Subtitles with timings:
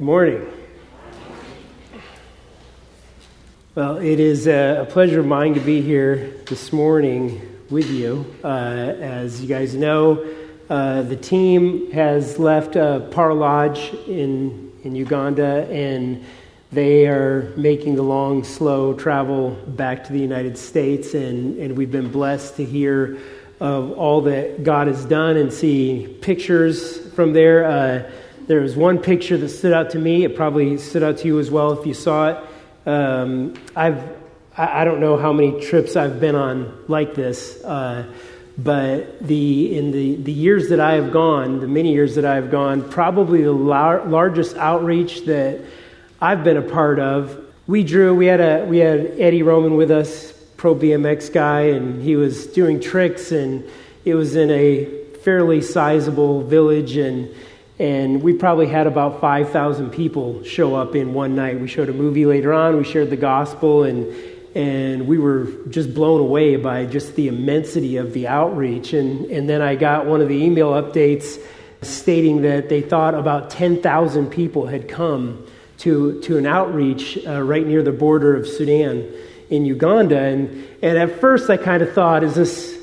[0.00, 0.46] Morning.
[3.74, 8.32] Well, it is a pleasure of mine to be here this morning with you.
[8.44, 10.24] Uh, as you guys know,
[10.70, 16.24] uh, the team has left uh, Par Lodge in, in Uganda and
[16.70, 21.12] they are making the long, slow travel back to the United States.
[21.14, 23.18] And, and we've been blessed to hear
[23.58, 27.64] of all that God has done and see pictures from there.
[27.64, 28.10] Uh,
[28.48, 30.24] there was one picture that stood out to me.
[30.24, 32.88] It probably stood out to you as well if you saw it.
[32.88, 34.02] Um, I've,
[34.56, 38.10] I don't know how many trips I've been on like this, uh,
[38.56, 42.36] but the, in the, the years that I have gone, the many years that I
[42.36, 45.60] have gone, probably the lar- largest outreach that
[46.20, 47.44] I've been a part of.
[47.66, 52.02] We drew, we had, a, we had Eddie Roman with us, pro BMX guy, and
[52.02, 53.62] he was doing tricks, and
[54.06, 54.86] it was in a
[55.22, 57.28] fairly sizable village, and
[57.78, 61.60] and we probably had about 5,000 people show up in one night.
[61.60, 64.12] We showed a movie later on, we shared the gospel, and,
[64.56, 68.94] and we were just blown away by just the immensity of the outreach.
[68.94, 71.40] And, and then I got one of the email updates
[71.82, 75.46] stating that they thought about 10,000 people had come
[75.78, 79.08] to, to an outreach uh, right near the border of Sudan
[79.50, 80.18] in Uganda.
[80.18, 82.77] And, and at first I kind of thought, is this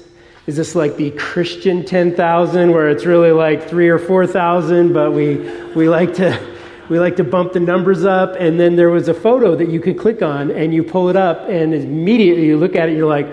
[0.48, 5.38] is this like the Christian 10,000 where it's really like three or 4,000, but we,
[5.76, 6.56] we like to.
[6.88, 9.80] We like to bump the numbers up, and then there was a photo that you
[9.80, 13.08] could click on, and you pull it up, and immediately you look at it, you're
[13.08, 13.28] like,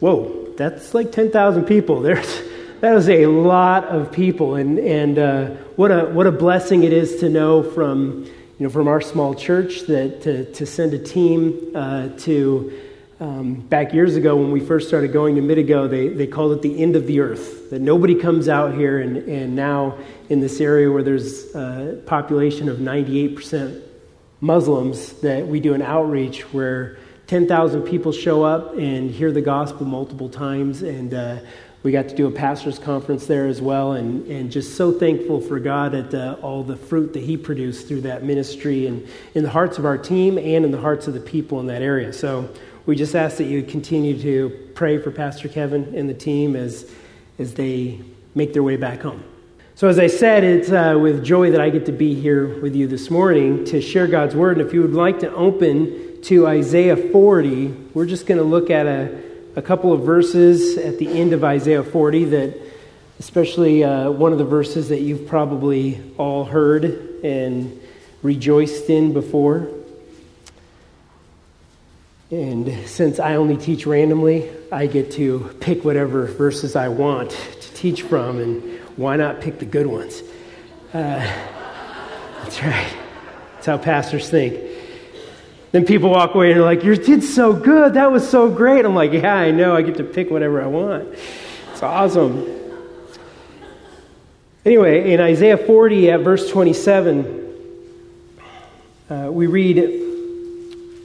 [0.00, 2.40] "Whoa, that's like 10,000 people." There's
[2.80, 6.92] that is a lot of people, and and uh, what a what a blessing it
[6.92, 10.98] is to know from you know from our small church that to to send a
[10.98, 12.72] team uh, to
[13.20, 16.62] um, back years ago, when we first started going to Mitigo, they, they called it
[16.62, 17.70] the end of the earth.
[17.70, 19.98] That nobody comes out here, and, and now
[20.28, 23.82] in this area where there's a population of 98%
[24.40, 26.98] Muslims, that we do an outreach where
[27.28, 30.82] 10,000 people show up and hear the gospel multiple times.
[30.82, 31.38] And uh,
[31.84, 35.40] we got to do a pastor's conference there as well, and, and just so thankful
[35.40, 39.44] for God at uh, all the fruit that He produced through that ministry and in
[39.44, 42.12] the hearts of our team and in the hearts of the people in that area.
[42.12, 42.48] So
[42.86, 46.90] we just ask that you continue to pray for Pastor Kevin and the team as,
[47.38, 48.00] as they
[48.34, 49.24] make their way back home.
[49.74, 52.76] So, as I said, it's uh, with joy that I get to be here with
[52.76, 54.58] you this morning to share God's word.
[54.58, 58.70] And if you would like to open to Isaiah 40, we're just going to look
[58.70, 59.18] at a,
[59.56, 62.60] a couple of verses at the end of Isaiah 40 that,
[63.18, 66.84] especially uh, one of the verses that you've probably all heard
[67.24, 67.80] and
[68.22, 69.73] rejoiced in before.
[72.30, 77.74] And since I only teach randomly, I get to pick whatever verses I want to
[77.74, 80.22] teach from, and why not pick the good ones?
[80.92, 81.18] Uh,
[82.42, 82.96] that's right.
[83.54, 84.58] That's how pastors think.
[85.72, 87.94] Then people walk away and they're like, You did so good.
[87.94, 88.84] That was so great.
[88.84, 89.74] I'm like, Yeah, I know.
[89.74, 91.08] I get to pick whatever I want.
[91.72, 92.46] It's awesome.
[94.64, 97.52] Anyway, in Isaiah 40 at verse 27,
[99.10, 100.03] uh, we read,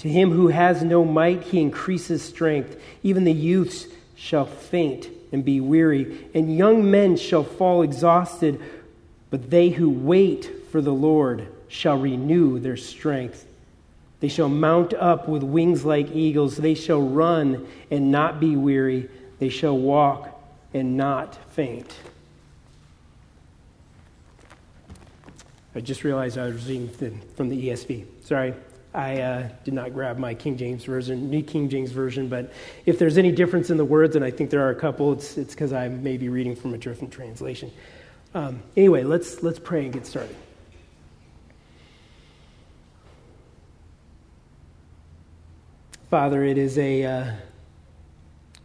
[0.00, 2.80] To him who has no might, he increases strength.
[3.02, 8.58] Even the youths shall faint and be weary, and young men shall fall exhausted.
[9.28, 13.46] But they who wait for the Lord shall renew their strength.
[14.20, 16.56] They shall mount up with wings like eagles.
[16.56, 19.10] They shall run and not be weary.
[19.38, 20.30] They shall walk
[20.72, 21.94] and not faint.
[25.74, 26.88] I just realized I was reading
[27.36, 28.06] from the ESV.
[28.24, 28.54] Sorry.
[28.92, 32.52] I uh, did not grab my King James version, New King James version, but
[32.86, 35.34] if there's any difference in the words, and I think there are a couple, it's
[35.36, 37.70] because I may be reading from a different translation.
[38.34, 40.34] Um, anyway, let's let's pray and get started.
[46.10, 47.32] Father, it is a uh,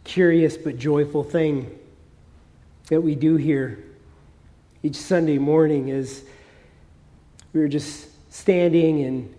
[0.02, 1.78] curious but joyful thing
[2.88, 3.84] that we do here
[4.82, 6.24] each Sunday morning as
[7.52, 9.35] we're just standing and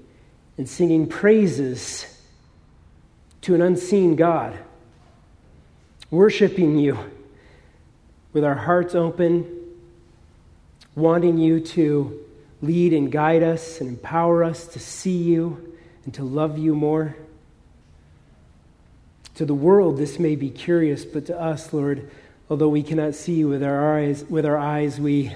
[0.57, 2.05] and singing praises
[3.41, 4.57] to an unseen God,
[6.09, 6.97] worshiping you
[8.33, 9.45] with our hearts open,
[10.95, 12.19] wanting you to
[12.61, 15.75] lead and guide us and empower us to see you
[16.05, 17.15] and to love you more.
[19.35, 22.09] To the world, this may be curious, but to us, Lord,
[22.49, 25.31] although we cannot see you with our eyes, with our eyes we,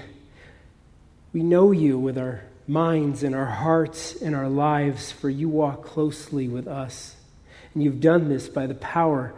[1.32, 5.84] we know you with our minds and our hearts and our lives, for you walk
[5.84, 7.16] closely with us.
[7.74, 9.34] And you've done this by the power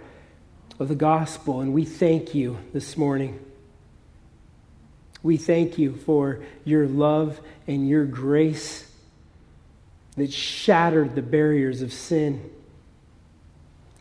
[0.79, 3.39] of the gospel, and we thank you this morning.
[5.23, 8.91] We thank you for your love and your grace
[10.17, 12.51] that shattered the barriers of sin,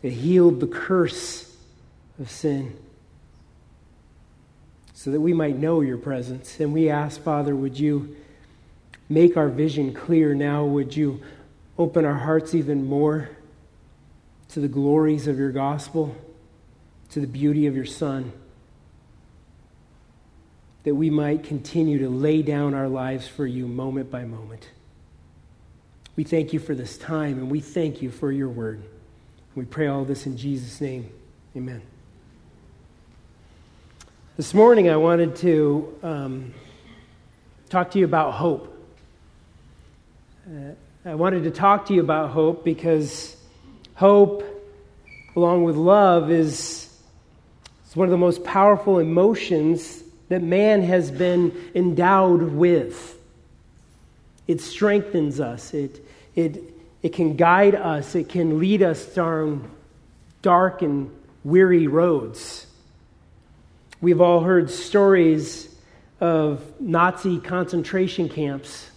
[0.01, 1.55] that healed the curse
[2.19, 2.75] of sin,
[4.93, 6.59] so that we might know your presence.
[6.59, 8.15] And we ask, Father, would you
[9.13, 10.65] make our vision clear now?
[10.65, 11.21] Would you
[11.77, 13.29] open our hearts even more
[14.49, 16.15] to the glories of your gospel,
[17.11, 18.33] to the beauty of your Son?
[20.83, 24.69] That we might continue to lay down our lives for you moment by moment.
[26.15, 28.83] We thank you for this time and we thank you for your word.
[29.55, 31.09] We pray all this in Jesus' name.
[31.55, 31.81] Amen.
[34.35, 36.53] This morning, I wanted to um,
[37.69, 38.72] talk to you about hope.
[40.45, 40.73] Uh,
[41.05, 43.37] I wanted to talk to you about hope because
[43.95, 44.43] hope,
[45.37, 46.89] along with love, is,
[47.87, 53.17] is one of the most powerful emotions that man has been endowed with.
[54.45, 56.05] It strengthens us, it,
[56.35, 56.61] it,
[57.01, 59.71] it can guide us, it can lead us down
[60.41, 61.09] dark and
[61.45, 62.67] weary roads.
[64.01, 65.73] We've all heard stories
[66.19, 68.89] of Nazi concentration camps,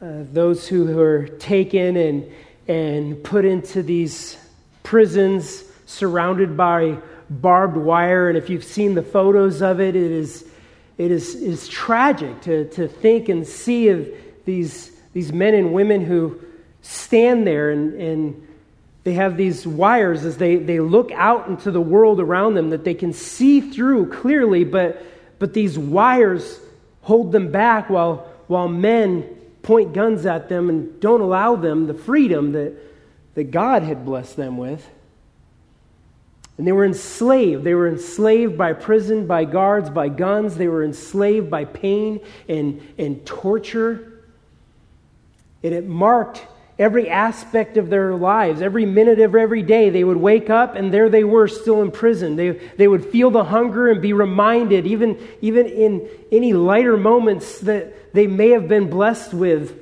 [0.00, 2.30] uh, those who were taken and,
[2.68, 4.38] and put into these
[4.84, 6.96] prisons surrounded by
[7.28, 8.28] barbed wire.
[8.28, 10.48] And if you've seen the photos of it, it is,
[10.98, 14.08] it is, is tragic to, to think and see of
[14.44, 16.40] these, these men and women who
[16.82, 18.46] stand there and, and
[19.02, 22.84] they have these wires as they, they look out into the world around them that
[22.84, 25.04] they can see through clearly, but,
[25.40, 26.60] but these wires
[27.02, 31.94] hold them back while, while men point guns at them and don't allow them the
[31.94, 32.74] freedom that,
[33.34, 34.88] that God had blessed them with.
[36.56, 37.62] And they were enslaved.
[37.62, 40.56] They were enslaved by prison, by guards, by guns.
[40.56, 44.24] They were enslaved by pain and, and torture.
[45.62, 46.44] And it marked
[46.78, 48.62] every aspect of their lives.
[48.62, 51.90] Every minute of every day, they would wake up and there they were still in
[51.90, 52.36] prison.
[52.36, 57.60] They, they would feel the hunger and be reminded, even, even in any lighter moments
[57.60, 59.76] that they may have been blessed with,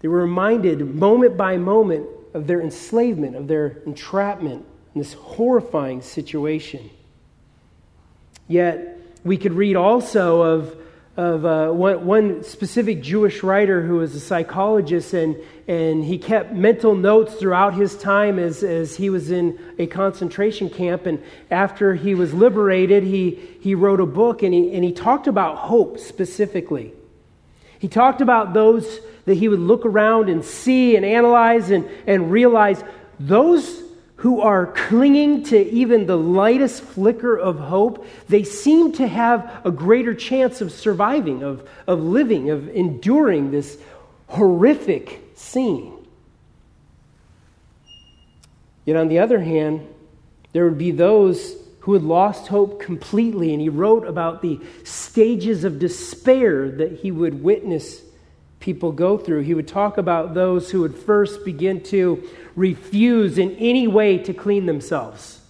[0.00, 6.02] they were reminded moment by moment of their enslavement, of their entrapment in this horrifying
[6.02, 6.90] situation.
[8.48, 10.76] Yet, we could read also of
[11.16, 15.36] of uh, one, one, specific Jewish writer who was a psychologist, and,
[15.68, 20.70] and he kept mental notes throughout his time as, as he was in a concentration
[20.70, 21.04] camp.
[21.04, 25.26] And after he was liberated, he, he wrote a book and he, and he talked
[25.26, 26.94] about hope specifically.
[27.78, 32.30] He talked about those that he would look around and see and analyze and, and
[32.30, 32.82] realize
[33.20, 33.81] those
[34.22, 39.70] who are clinging to even the lightest flicker of hope, they seem to have a
[39.72, 43.76] greater chance of surviving, of, of living, of enduring this
[44.28, 45.92] horrific scene.
[48.84, 49.88] Yet, on the other hand,
[50.52, 55.64] there would be those who had lost hope completely, and he wrote about the stages
[55.64, 58.00] of despair that he would witness
[58.60, 59.40] people go through.
[59.40, 62.22] He would talk about those who would first begin to
[62.54, 65.40] refuse in any way to clean themselves.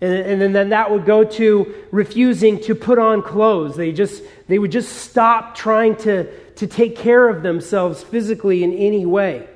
[0.00, 3.76] And, and then that would go to refusing to put on clothes.
[3.76, 8.72] They, just, they would just stop trying to, to take care of themselves physically in
[8.74, 9.48] any way.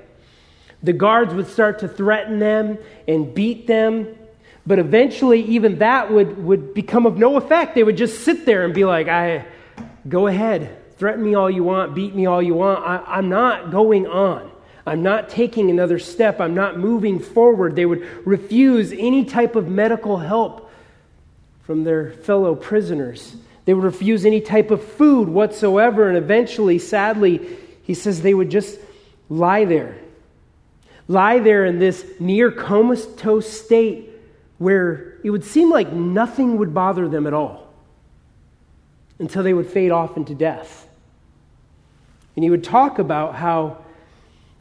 [0.82, 4.16] The guards would start to threaten them and beat them.
[4.66, 7.74] But eventually, even that would, would become of no effect.
[7.74, 9.44] They would just sit there and be like, I,
[10.08, 12.86] go ahead, threaten me all you want, beat me all you want.
[12.86, 14.50] I, I'm not going on.
[14.88, 16.40] I'm not taking another step.
[16.40, 17.76] I'm not moving forward.
[17.76, 20.70] They would refuse any type of medical help
[21.62, 23.36] from their fellow prisoners.
[23.64, 26.08] They would refuse any type of food whatsoever.
[26.08, 28.78] And eventually, sadly, he says they would just
[29.28, 29.98] lie there.
[31.06, 34.10] Lie there in this near comatose state
[34.58, 37.72] where it would seem like nothing would bother them at all
[39.18, 40.86] until they would fade off into death.
[42.36, 43.84] And he would talk about how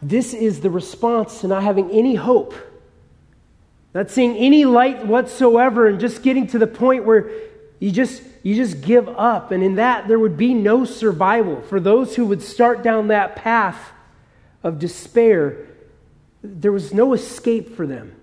[0.01, 2.53] this is the response to not having any hope,
[3.93, 7.31] not seeing any light whatsoever, and just getting to the point where
[7.79, 9.51] you just, you just give up.
[9.51, 11.61] And in that, there would be no survival.
[11.61, 13.91] For those who would start down that path
[14.63, 15.67] of despair,
[16.43, 18.13] there was no escape for them.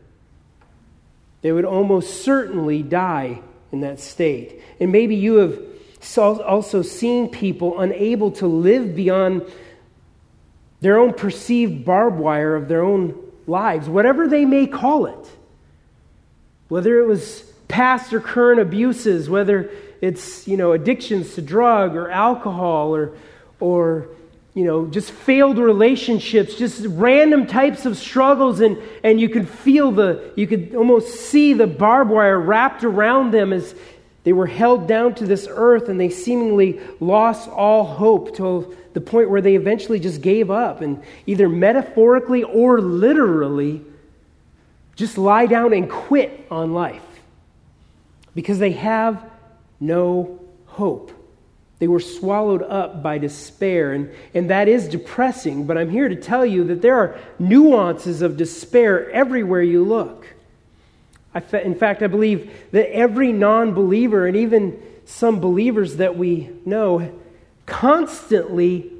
[1.43, 4.63] They would almost certainly die in that state.
[4.81, 5.61] And maybe you have
[6.19, 9.43] also seen people unable to live beyond
[10.85, 15.31] their own perceived barbed wire of their own lives, whatever they may call it.
[16.69, 19.71] Whether it was past or current abuses, whether
[20.03, 23.17] it's, you know, addictions to drug or alcohol or,
[23.61, 24.09] or
[24.53, 29.91] you know, just failed relationships, just random types of struggles, and, and you could feel
[29.91, 33.75] the, you could almost see the barbed wire wrapped around them as
[34.25, 39.01] they were held down to this earth and they seemingly lost all hope to the
[39.01, 43.83] point where they eventually just gave up and either metaphorically or literally
[44.97, 47.03] just lie down and quit on life
[48.35, 49.23] because they have
[49.81, 51.13] no hope.
[51.81, 56.17] They were swallowed up by despair, and, and that is depressing, but I'm here to
[56.17, 60.27] tell you that there are nuances of despair everywhere you look.
[61.35, 66.51] I, in fact, I believe that every non believer, and even some believers that we
[66.65, 67.13] know,
[67.67, 68.91] constantly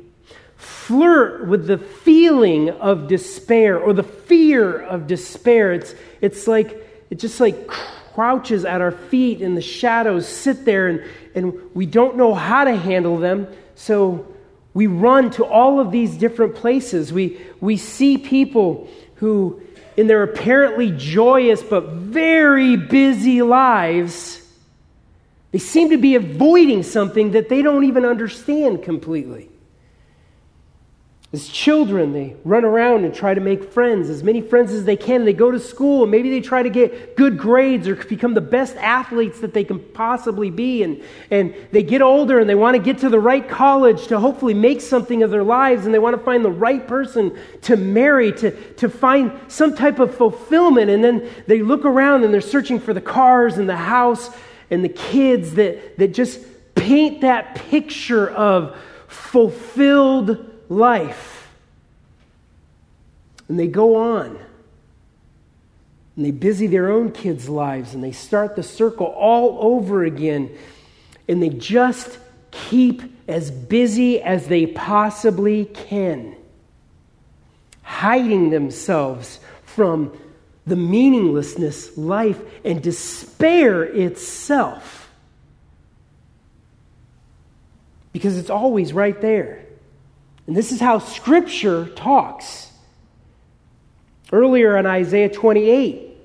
[0.57, 5.73] flirt with the feeling of despair or the fear of despair.
[5.73, 6.71] It's, it's like,
[7.11, 11.05] it just like crouches at our feet in the shadows, sit there, and,
[11.35, 13.49] and we don't know how to handle them.
[13.75, 14.27] So
[14.73, 17.13] we run to all of these different places.
[17.13, 19.61] We, we see people who,
[19.97, 24.44] in their apparently joyous but very busy lives,
[25.55, 29.49] they seem to be avoiding something that they don't even understand completely.
[31.33, 34.97] As children, they run around and try to make friends, as many friends as they
[34.97, 35.25] can.
[35.25, 38.41] They go to school and maybe they try to get good grades or become the
[38.41, 40.83] best athletes that they can possibly be.
[40.83, 44.19] And, and they get older and they want to get to the right college to
[44.19, 47.77] hopefully make something of their lives and they want to find the right person to
[47.77, 50.91] marry, to, to find some type of fulfillment.
[50.91, 54.31] And then they look around and they're searching for the cars and the house
[54.71, 56.41] and the kids that, that just
[56.75, 61.49] paint that picture of fulfilled life.
[63.49, 64.39] And they go on.
[66.17, 70.57] And they busy their own kids' lives and they start the circle all over again.
[71.29, 72.19] And they just
[72.51, 76.37] keep as busy as they possibly can,
[77.83, 80.17] hiding themselves from
[80.67, 85.11] the meaninglessness, life, and despair itself.
[88.13, 89.65] Because it's always right there.
[90.47, 92.71] And this is how Scripture talks.
[94.33, 96.17] Earlier in Isaiah 28,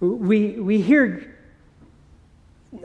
[0.00, 1.26] we, we hear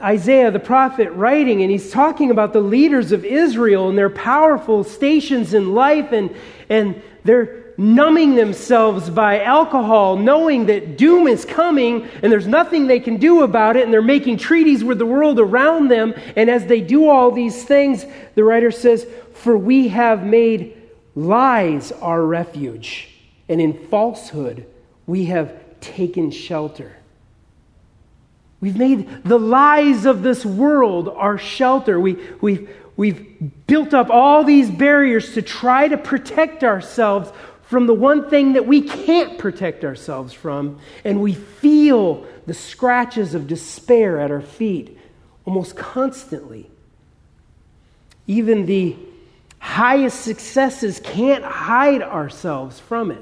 [0.01, 4.83] Isaiah the prophet writing, and he's talking about the leaders of Israel and their powerful
[4.83, 6.35] stations in life, and,
[6.69, 12.99] and they're numbing themselves by alcohol, knowing that doom is coming and there's nothing they
[12.99, 16.13] can do about it, and they're making treaties with the world around them.
[16.35, 18.05] And as they do all these things,
[18.35, 20.81] the writer says, For we have made
[21.15, 23.09] lies our refuge,
[23.47, 24.65] and in falsehood
[25.05, 26.95] we have taken shelter.
[28.59, 31.99] We've made the lies of this world our shelter.
[31.99, 37.31] We, we've, we've built up all these barriers to try to protect ourselves
[37.65, 43.33] from the one thing that we can't protect ourselves from, and we feel the scratches
[43.33, 44.97] of despair at our feet
[45.45, 46.69] almost constantly.
[48.27, 48.95] Even the
[49.59, 53.21] highest successes can't hide ourselves from it.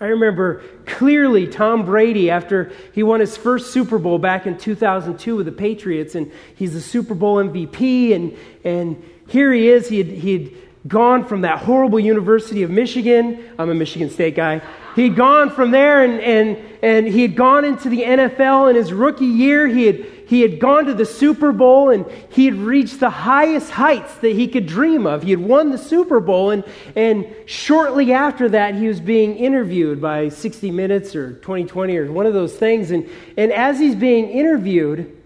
[0.00, 5.36] I remember clearly Tom Brady after he won his first Super Bowl back in 2002
[5.36, 9.88] with the Patriots, and he's the Super Bowl MVP, and, and here he is.
[9.88, 10.52] He had, he had
[10.86, 13.52] gone from that horrible University of Michigan.
[13.58, 14.60] I'm a Michigan State guy.
[14.94, 18.92] He'd gone from there and, and, and he had gone into the NFL in his
[18.92, 19.66] rookie year.
[19.66, 23.70] He had, he had gone to the Super Bowl and he had reached the highest
[23.70, 25.22] heights that he could dream of.
[25.22, 26.64] He had won the Super Bowl, and,
[26.94, 32.26] and shortly after that, he was being interviewed by 60 Minutes or 2020 or one
[32.26, 32.90] of those things.
[32.90, 35.23] And, and as he's being interviewed,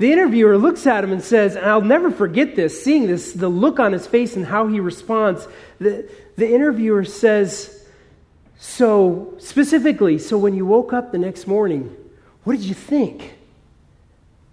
[0.00, 3.50] the interviewer looks at him and says, and I'll never forget this, seeing this, the
[3.50, 5.46] look on his face and how he responds.
[5.78, 7.86] The, the interviewer says,
[8.58, 11.94] So, specifically, so when you woke up the next morning,
[12.44, 13.34] what did you think?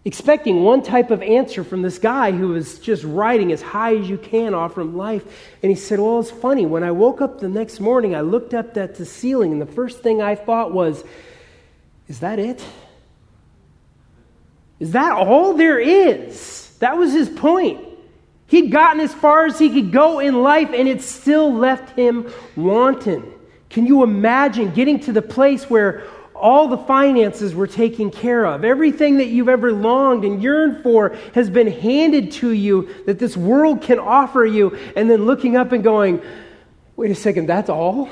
[0.04, 4.10] Expecting one type of answer from this guy who was just riding as high as
[4.10, 5.24] you can off from life.
[5.64, 6.66] And he said, Well, it's funny.
[6.66, 9.66] When I woke up the next morning, I looked up at the ceiling, and the
[9.66, 11.06] first thing I thought was,
[12.10, 12.62] Is that it?
[14.80, 16.72] Is that all there is?
[16.80, 17.84] That was his point.
[18.48, 22.32] He'd gotten as far as he could go in life, and it still left him
[22.56, 23.34] wanting.
[23.70, 26.04] Can you imagine getting to the place where
[26.34, 28.64] all the finances were taken care of?
[28.64, 33.36] Everything that you've ever longed and yearned for has been handed to you that this
[33.36, 36.22] world can offer you, and then looking up and going,
[36.96, 38.08] wait a second, that's all?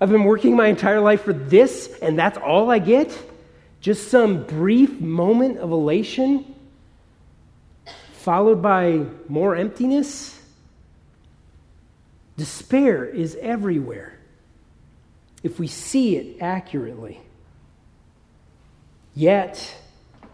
[0.00, 3.16] I've been working my entire life for this, and that's all I get?
[3.80, 6.54] Just some brief moment of elation,
[8.12, 10.38] followed by more emptiness?
[12.36, 14.18] Despair is everywhere
[15.42, 17.20] if we see it accurately.
[19.14, 19.74] Yet,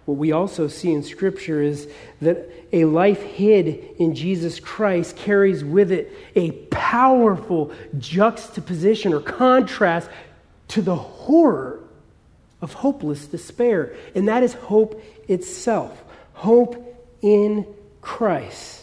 [0.04, 1.88] what we also see in Scripture is
[2.20, 3.66] that a life hid
[3.98, 10.10] in Jesus Christ carries with it a powerful juxtaposition or contrast
[10.68, 11.83] to the horror
[12.64, 13.94] of hopeless despair.
[14.16, 16.00] And that is hope itself
[16.32, 16.76] hope
[17.22, 17.66] in
[18.00, 18.82] Christ.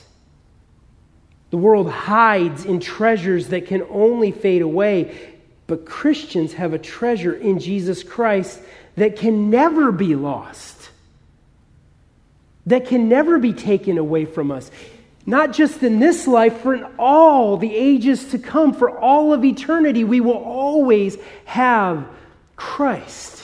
[1.52, 5.16] The world hides in treasures that can only fade away,
[5.68, 8.60] but Christians have a treasure in Jesus Christ
[8.96, 10.90] that can never be lost,
[12.66, 14.72] that can never be taken away from us.
[15.26, 19.46] Not just in this life, for in all the ages to come, for all of
[19.46, 22.08] eternity, we will always have
[22.56, 23.41] Christ.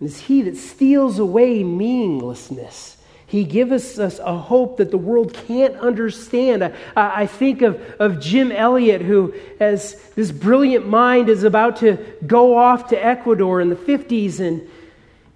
[0.00, 2.96] It is He that steals away meaninglessness
[3.30, 6.64] he gives us a hope that the world can't understand.
[6.64, 11.96] I, I, think of, of Jim Elliot, who, as this brilliant mind, is about to
[12.26, 14.68] go off to Ecuador in the 50s, and,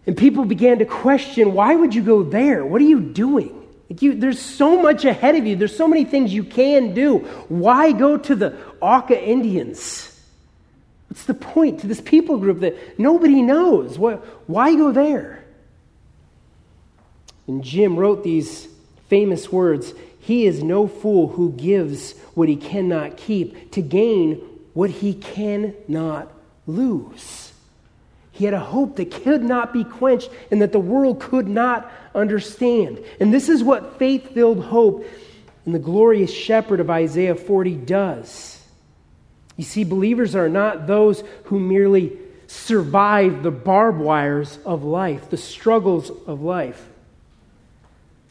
[0.09, 2.67] and people began to question why would you go there?
[2.67, 3.63] What are you doing?
[3.89, 7.19] Like you, there's so much ahead of you, there's so many things you can do.
[7.47, 10.14] Why go to the Auca Indians?
[11.15, 13.97] What's the point to this people group that nobody knows?
[14.01, 15.45] Why go there?
[17.47, 18.67] And Jim wrote these
[19.09, 24.41] famous words He is no fool who gives what he cannot keep to gain
[24.73, 26.33] what he cannot
[26.67, 27.53] lose.
[28.33, 31.93] He had a hope that could not be quenched and that the world could not
[32.13, 32.99] understand.
[33.21, 35.07] And this is what faith filled hope
[35.65, 38.54] in the glorious shepherd of Isaiah 40 does.
[39.57, 45.37] You see, believers are not those who merely survive the barbed wires of life, the
[45.37, 46.89] struggles of life.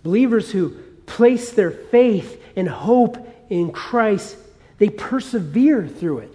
[0.03, 0.69] Believers who
[1.05, 3.17] place their faith and hope
[3.49, 4.37] in Christ,
[4.77, 6.33] they persevere through it.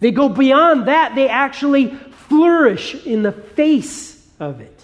[0.00, 1.88] They go beyond that, they actually
[2.28, 4.80] flourish in the face of it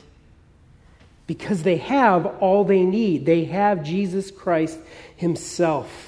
[1.26, 3.26] because they have all they need.
[3.26, 4.78] They have Jesus Christ
[5.16, 6.05] Himself.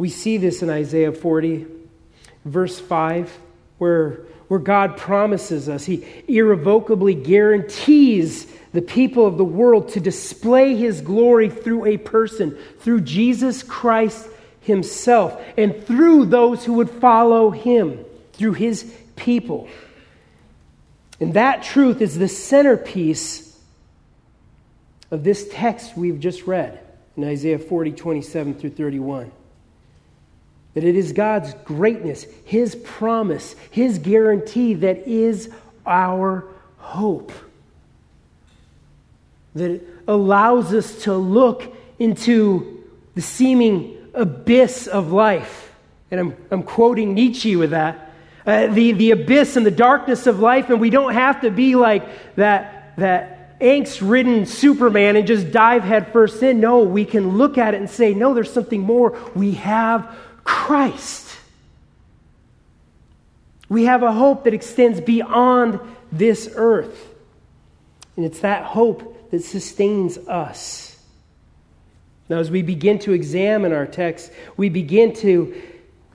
[0.00, 1.66] We see this in Isaiah 40,
[2.46, 3.38] verse 5,
[3.76, 10.74] where, where God promises us, He irrevocably guarantees the people of the world to display
[10.74, 14.26] his glory through a person, through Jesus Christ
[14.62, 19.68] himself, and through those who would follow him, through his people.
[21.20, 23.54] And that truth is the centerpiece
[25.10, 26.80] of this text we've just read
[27.18, 29.32] in Isaiah 40, 27 through 31.
[30.74, 35.50] That it is God's greatness, His promise, His guarantee that is
[35.86, 36.44] our
[36.78, 37.32] hope
[39.54, 45.72] that allows us to look into the seeming abyss of life.
[46.10, 48.12] And I'm, I'm quoting Nietzsche with that.
[48.46, 51.76] Uh, the, the abyss and the darkness of life, and we don't have to be
[51.76, 56.60] like that, that angst ridden Superman and just dive headfirst in.
[56.60, 59.18] No, we can look at it and say, no, there's something more.
[59.34, 61.28] We have Christ.
[63.68, 67.14] We have a hope that extends beyond this earth.
[68.16, 70.98] And it's that hope that sustains us.
[72.28, 75.60] Now, as we begin to examine our text, we begin to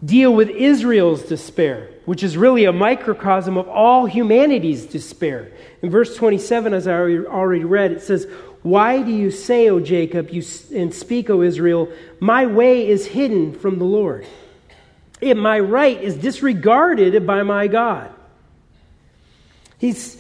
[0.04, 5.52] deal with Israel's despair, which is really a microcosm of all humanity's despair.
[5.82, 8.28] In verse 27, as I already read, it says,
[8.66, 11.88] Why do you say, O Jacob, you, and speak, O Israel,
[12.20, 14.26] my way is hidden from the Lord?
[15.22, 18.10] And my right is disregarded by my God.
[19.78, 20.20] He's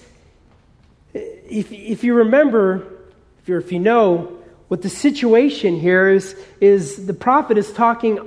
[1.16, 2.86] if, if you remember,
[3.42, 8.20] if, you if you know, what the situation here is, is the prophet is talking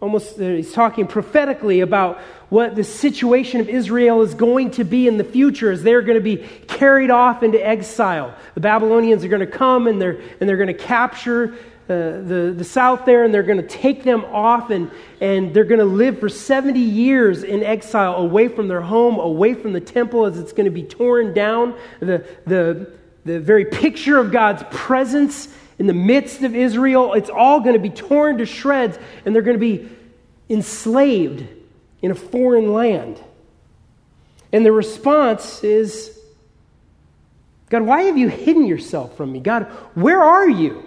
[0.00, 2.20] almost, uh, he's talking prophetically about
[2.52, 6.18] what the situation of Israel is going to be in the future as they're going
[6.18, 6.36] to be
[6.68, 8.34] carried off into exile.
[8.52, 12.54] The Babylonians are going to come and they're, and they're going to capture uh, the,
[12.54, 14.90] the south there and they're going to take them off and,
[15.22, 19.54] and they're going to live for 70 years in exile away from their home, away
[19.54, 21.74] from the temple as it's going to be torn down.
[22.00, 22.92] The, the,
[23.24, 27.80] the very picture of God's presence in the midst of Israel, it's all going to
[27.80, 29.88] be torn to shreds and they're going to be
[30.50, 31.46] enslaved
[32.02, 33.22] in a foreign land.
[34.52, 36.18] And the response is
[37.70, 39.40] God, why have you hidden yourself from me?
[39.40, 40.84] God, where are you?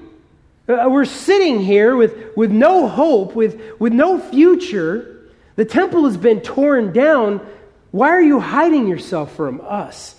[0.70, 5.32] Uh, we're sitting here with, with no hope, with, with no future.
[5.56, 7.46] The temple has been torn down.
[7.90, 10.16] Why are you hiding yourself from us?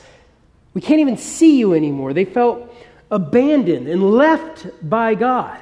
[0.75, 2.13] We can't even see you anymore.
[2.13, 2.75] They felt
[3.13, 5.61] abandoned and left by God.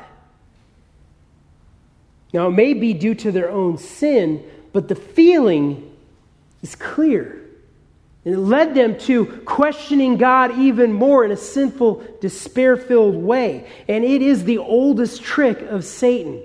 [2.33, 4.42] Now, it may be due to their own sin,
[4.74, 5.90] but the feeling
[6.60, 7.40] is clear.
[8.24, 13.70] And it led them to questioning God even more in a sinful, despair filled way.
[13.88, 16.42] And it is the oldest trick of Satan.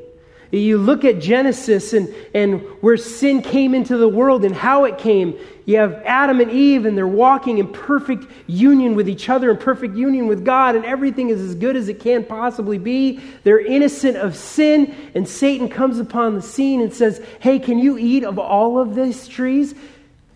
[0.52, 4.98] You look at Genesis and, and where sin came into the world and how it
[4.98, 5.38] came.
[5.66, 9.58] You have Adam and Eve, and they're walking in perfect union with each other, in
[9.58, 13.20] perfect union with God, and everything is as good as it can possibly be.
[13.44, 18.00] They're innocent of sin, and Satan comes upon the scene and says, Hey, can you
[18.00, 19.76] eat of all of these trees?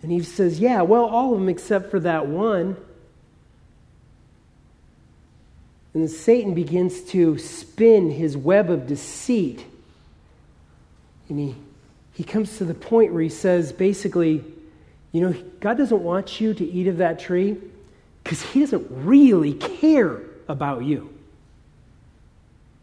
[0.02, 2.76] And Eve says, Yeah, well, all of them except for that one.
[5.94, 9.64] And Satan begins to spin his web of deceit.
[11.34, 11.56] And he,
[12.12, 14.44] he comes to the point where he says, basically,
[15.10, 17.56] you know, God doesn't want you to eat of that tree
[18.22, 21.12] because he doesn't really care about you.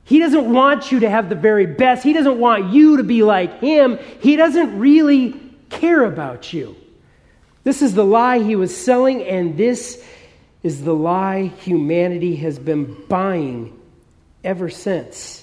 [0.03, 2.03] He doesn't want you to have the very best.
[2.03, 3.97] He doesn't want you to be like him.
[4.19, 6.75] He doesn't really care about you.
[7.63, 10.03] This is the lie he was selling, and this
[10.61, 13.79] is the lie humanity has been buying
[14.43, 15.40] ever since.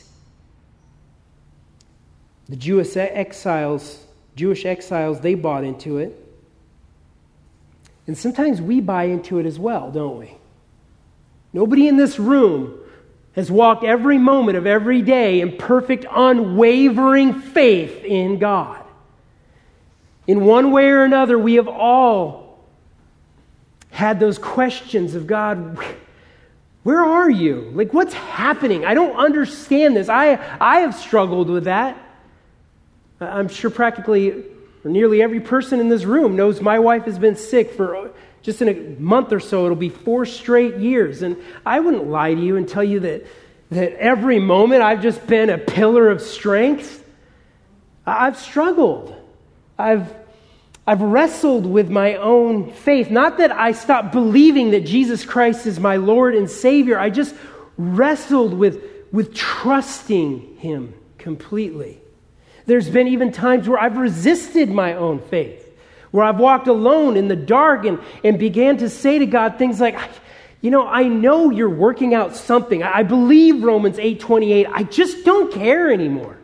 [2.48, 4.04] The Jewish exiles,
[4.36, 6.24] Jewish exiles, they bought into it.
[8.06, 10.32] And sometimes we buy into it as well, don't we?
[11.52, 12.78] Nobody in this room
[13.34, 18.82] has walked every moment of every day in perfect, unwavering faith in God.
[20.26, 22.58] In one way or another, we have all
[23.90, 25.78] had those questions of God,
[26.82, 27.70] where are you?
[27.74, 28.84] Like, what's happening?
[28.84, 30.08] I don't understand this.
[30.08, 31.98] I, I have struggled with that.
[33.20, 34.44] Uh, I'm sure practically
[34.84, 38.10] or nearly every person in this room knows my wife has been sick for
[38.42, 39.64] just in a month or so.
[39.64, 41.22] It'll be four straight years.
[41.22, 43.26] And I wouldn't lie to you and tell you that,
[43.70, 47.04] that every moment I've just been a pillar of strength.
[48.06, 49.14] I've struggled.
[49.76, 50.14] I've,
[50.86, 53.10] I've wrestled with my own faith.
[53.10, 57.34] Not that I stopped believing that Jesus Christ is my Lord and Savior, I just
[57.76, 62.00] wrestled with, with trusting Him completely.
[62.68, 65.66] There's been even times where I've resisted my own faith,
[66.10, 69.80] where I've walked alone in the dark and, and began to say to God things
[69.80, 69.98] like,
[70.60, 72.82] you know, I know you're working out something.
[72.82, 74.66] I believe Romans 8:28.
[74.70, 76.36] I just don't care anymore.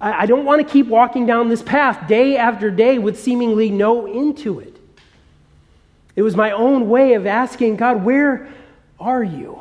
[0.00, 3.70] I, I don't want to keep walking down this path day after day with seemingly
[3.70, 4.74] no end to it.
[6.16, 8.48] It was my own way of asking God, where
[8.98, 9.60] are you?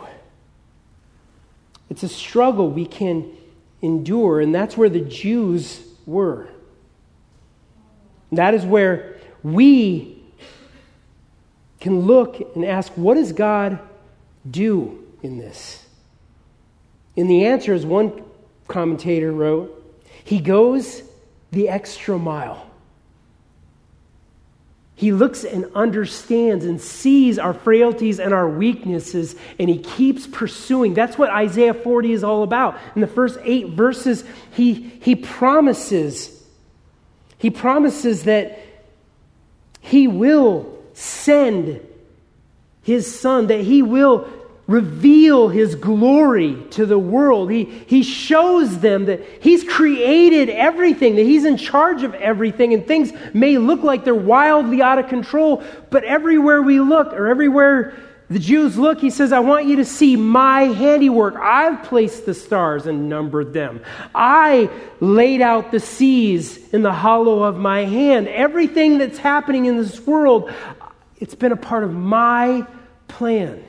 [1.90, 3.37] It's a struggle we can
[3.82, 6.50] endure, and that's where the Jews were.
[8.32, 10.22] That is where we
[11.80, 13.80] can look and ask, what does God
[14.50, 15.86] do in this?
[17.16, 18.24] And the answer, as one
[18.68, 19.74] commentator wrote,
[20.24, 21.04] he goes
[21.52, 22.67] the extra mile.
[24.98, 30.96] He looks and understands and sees our frailties and our weaknesses, and he keeps pursuing.
[30.96, 32.80] That's what Isaiah 40 is all about.
[32.96, 36.44] In the first eight verses, he, he promises,
[37.38, 38.60] he promises that
[39.82, 41.80] he will send
[42.82, 44.28] his son, that he will
[44.68, 47.50] reveal his glory to the world.
[47.50, 52.86] He, he shows them that he's created everything, that he's in charge of everything, and
[52.86, 57.96] things may look like they're wildly out of control, but everywhere we look, or everywhere
[58.30, 61.36] the Jews look, he says, I want you to see my handiwork.
[61.38, 63.82] I've placed the stars and numbered them.
[64.14, 68.28] I laid out the seas in the hollow of my hand.
[68.28, 70.52] Everything that's happening in this world,
[71.16, 72.68] it's been a part of my
[73.08, 73.64] plan.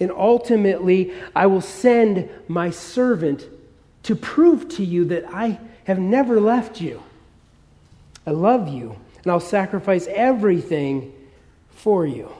[0.00, 3.46] And ultimately, I will send my servant
[4.04, 7.02] to prove to you that I have never left you.
[8.26, 11.12] I love you, and I'll sacrifice everything
[11.70, 12.30] for you.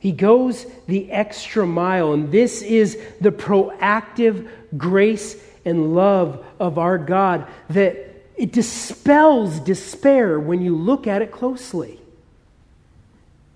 [0.00, 6.98] He goes the extra mile, and this is the proactive grace and love of our
[6.98, 7.96] God that
[8.36, 12.01] it dispels despair when you look at it closely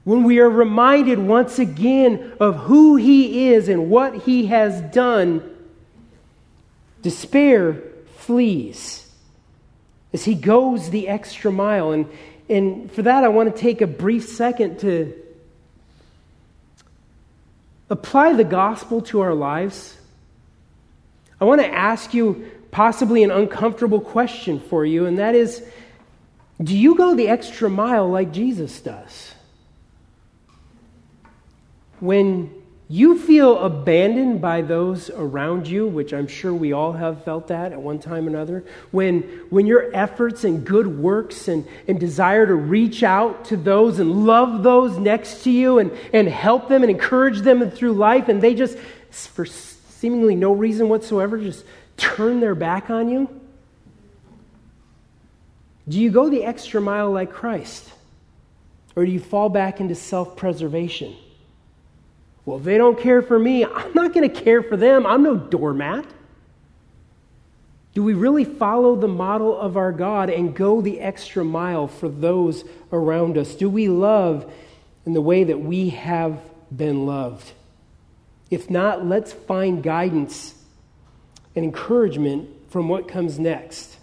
[0.06, 5.42] when we are reminded once again of who He is and what He has done,
[7.02, 7.82] despair
[8.14, 9.12] flees,
[10.12, 11.90] as he goes the extra mile.
[11.90, 12.06] And,
[12.48, 15.12] and for that, I want to take a brief second to
[17.90, 19.96] apply the gospel to our lives.
[21.40, 25.64] I want to ask you possibly an uncomfortable question for you, and that is
[26.62, 29.32] do you go the extra mile like Jesus does?
[32.00, 37.48] When you feel abandoned by those around you, which I'm sure we all have felt
[37.48, 41.98] that at one time or another, when, when your efforts and good works and, and
[41.98, 46.68] desire to reach out to those and love those next to you and, and help
[46.68, 48.78] them and encourage them through life, and they just,
[49.10, 51.64] for seemingly no reason whatsoever, just
[51.96, 53.40] turn their back on you?
[55.88, 57.92] Do you go the extra mile like Christ?
[58.94, 61.16] Or do you fall back into self preservation?
[62.46, 65.04] Well, if they don't care for me, I'm not going to care for them.
[65.04, 66.06] I'm no doormat.
[67.92, 72.08] Do we really follow the model of our God and go the extra mile for
[72.08, 73.54] those around us?
[73.54, 74.50] Do we love
[75.04, 76.40] in the way that we have
[76.74, 77.52] been loved?
[78.50, 80.54] If not, let's find guidance
[81.56, 83.95] and encouragement from what comes next.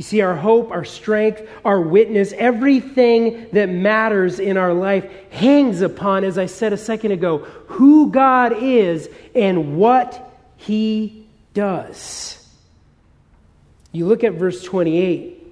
[0.00, 5.82] You see, our hope, our strength, our witness, everything that matters in our life hangs
[5.82, 12.48] upon, as I said a second ago, who God is and what He does.
[13.92, 15.46] You look at verse 28,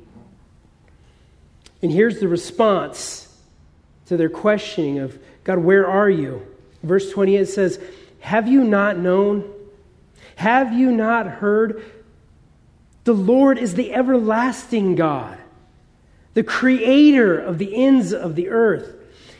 [1.82, 3.28] and here's the response
[4.06, 6.40] to their questioning of God, where are you?
[6.82, 7.78] Verse 28 says,
[8.20, 9.52] Have you not known?
[10.36, 11.84] Have you not heard?
[13.04, 15.38] The Lord is the everlasting God,
[16.34, 18.94] the creator of the ends of the earth.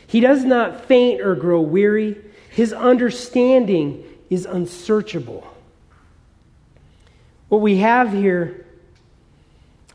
[0.07, 2.17] He does not faint or grow weary,
[2.49, 5.47] his understanding is unsearchable.
[7.49, 8.65] What we have here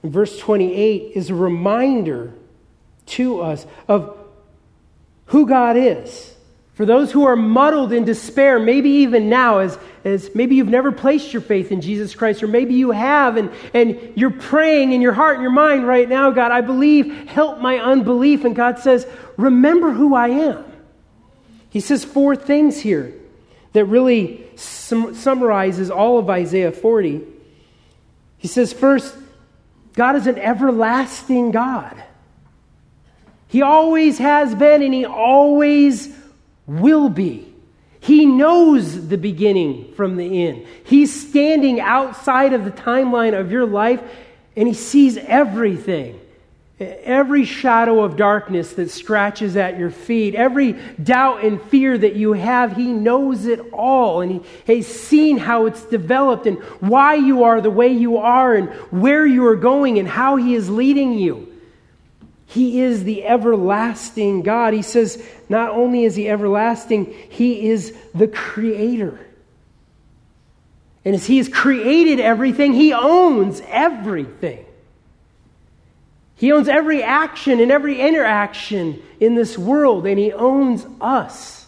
[0.03, 2.33] in verse 28 is a reminder
[3.07, 4.17] to us of
[5.27, 6.34] who God is
[6.75, 10.91] for those who are muddled in despair, maybe even now, as, as maybe you've never
[10.91, 15.01] placed your faith in Jesus Christ, or maybe you have, and, and you're praying in
[15.01, 18.45] your heart and your mind right now, God, I believe, help my unbelief.
[18.45, 19.07] And God says,
[19.37, 20.65] Remember who I am.
[21.71, 23.15] He says four things here
[23.73, 27.23] that really sum- summarizes all of Isaiah 40.
[28.37, 29.15] He says, First,
[29.93, 32.03] God is an everlasting God.
[33.47, 36.13] He always has been, and He always
[36.67, 37.53] will be.
[38.01, 40.67] He knows the beginning from the end.
[40.85, 44.03] He's standing outside of the timeline of your life
[44.57, 46.21] and he sees everything.
[46.81, 50.73] Every shadow of darkness that scratches at your feet, every
[51.03, 54.23] doubt and fear that you have, He knows it all.
[54.23, 58.57] And He has seen how it's developed and why you are the way you are
[58.57, 61.54] and where you are going and how He is leading you.
[62.47, 64.75] He is the everlasting God.
[64.75, 69.19] He says, not only is He everlasting, He is the Creator.
[71.05, 74.65] And as He has created everything, He owns everything.
[76.37, 81.67] He owns every action and every interaction in this world, and He owns us.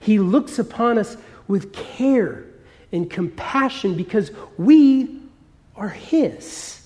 [0.00, 1.16] He looks upon us
[1.48, 2.44] with care
[2.92, 5.20] and compassion because we
[5.74, 6.83] are His.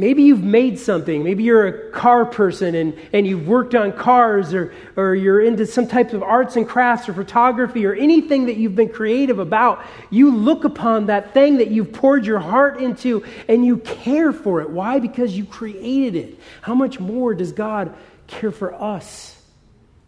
[0.00, 1.24] Maybe you've made something.
[1.24, 5.66] Maybe you're a car person and, and you've worked on cars or, or you're into
[5.66, 9.84] some type of arts and crafts or photography or anything that you've been creative about.
[10.10, 14.60] You look upon that thing that you've poured your heart into and you care for
[14.60, 14.70] it.
[14.70, 15.00] Why?
[15.00, 16.38] Because you created it.
[16.62, 17.92] How much more does God
[18.28, 19.42] care for us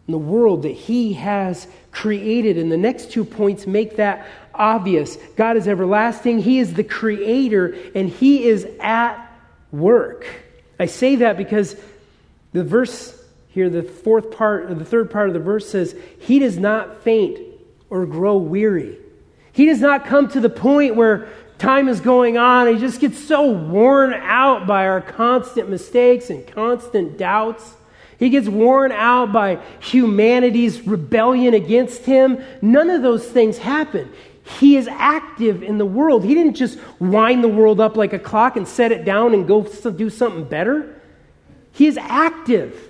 [0.07, 2.57] in the world that He has created?
[2.57, 5.17] And the next two points make that obvious.
[5.35, 9.27] God is everlasting, He is the creator, and He is at
[9.71, 10.25] work.
[10.79, 11.75] I say that because
[12.53, 13.17] the verse
[13.49, 17.03] here, the fourth part, or the third part of the verse says, He does not
[17.03, 17.39] faint
[17.89, 18.97] or grow weary.
[19.51, 22.73] He does not come to the point where time is going on.
[22.73, 27.75] He just gets so worn out by our constant mistakes and constant doubts.
[28.17, 32.43] He gets worn out by humanity's rebellion against him.
[32.61, 34.11] None of those things happen.
[34.43, 36.23] He is active in the world.
[36.23, 39.47] He didn't just wind the world up like a clock and set it down and
[39.47, 40.99] go do something better.
[41.73, 42.89] He is active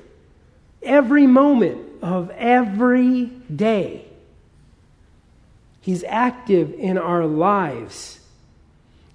[0.81, 4.05] every moment of every day.
[5.81, 8.19] He's active in our lives.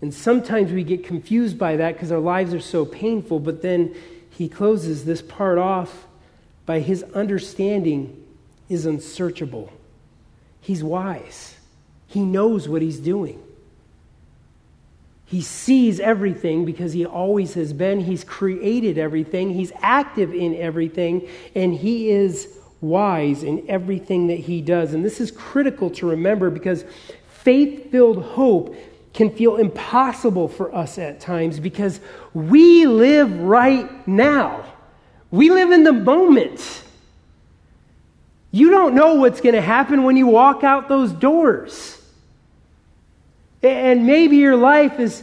[0.00, 3.94] And sometimes we get confused by that because our lives are so painful, but then
[4.30, 6.06] he closes this part off
[6.66, 8.22] by his understanding
[8.68, 9.72] is unsearchable.
[10.60, 11.55] He's wise.
[12.06, 13.42] He knows what he's doing.
[15.26, 18.00] He sees everything because he always has been.
[18.00, 19.54] He's created everything.
[19.54, 21.28] He's active in everything.
[21.54, 22.48] And he is
[22.80, 24.94] wise in everything that he does.
[24.94, 26.84] And this is critical to remember because
[27.28, 28.76] faith filled hope
[29.14, 31.98] can feel impossible for us at times because
[32.32, 34.64] we live right now.
[35.32, 36.84] We live in the moment.
[38.50, 42.00] You don't know what's going to happen when you walk out those doors.
[43.62, 45.22] And maybe your life is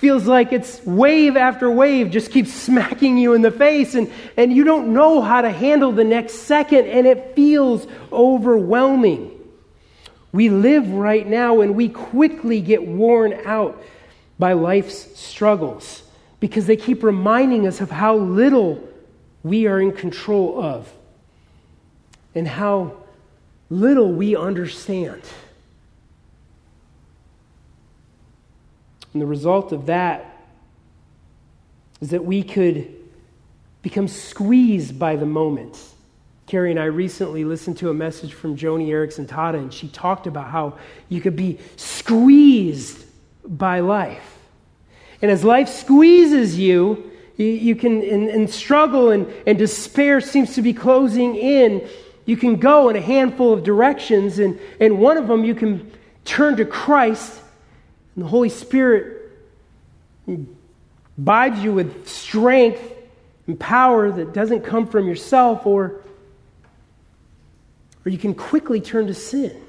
[0.00, 4.50] feels like it's wave after wave just keeps smacking you in the face and, and
[4.50, 9.30] you don't know how to handle the next second and it feels overwhelming.
[10.32, 13.82] We live right now and we quickly get worn out
[14.38, 16.02] by life's struggles
[16.40, 18.82] because they keep reminding us of how little
[19.42, 20.90] we are in control of
[22.34, 22.96] and how
[23.68, 25.22] little we understand.
[29.12, 30.26] And the result of that
[32.00, 32.94] is that we could
[33.82, 35.78] become squeezed by the moment.
[36.46, 40.26] Carrie and I recently listened to a message from Joni Eareckson Tada, and she talked
[40.26, 43.04] about how you could be squeezed
[43.44, 44.38] by life.
[45.22, 50.54] And as life squeezes you, you, you can, and, and struggle and, and despair seems
[50.54, 51.88] to be closing in,
[52.30, 55.90] you can go in a handful of directions, and, and one of them you can
[56.24, 57.40] turn to Christ
[58.14, 59.32] and the Holy Spirit
[61.18, 62.80] imbibes you with strength
[63.48, 66.04] and power that doesn't come from yourself, or,
[68.04, 69.60] or you can quickly turn to sin.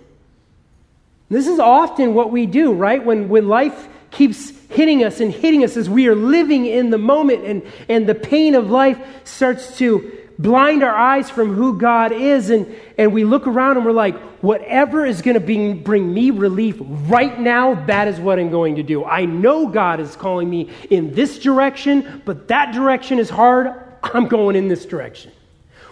[1.29, 3.03] This is often what we do, right?
[3.03, 6.99] When, when life keeps hitting us and hitting us as we are living in the
[6.99, 12.11] moment and, and the pain of life starts to blind our eyes from who God
[12.11, 16.31] is, and, and we look around and we're like, whatever is going to bring me
[16.31, 19.05] relief right now, that is what I'm going to do.
[19.05, 23.73] I know God is calling me in this direction, but that direction is hard.
[24.03, 25.31] I'm going in this direction.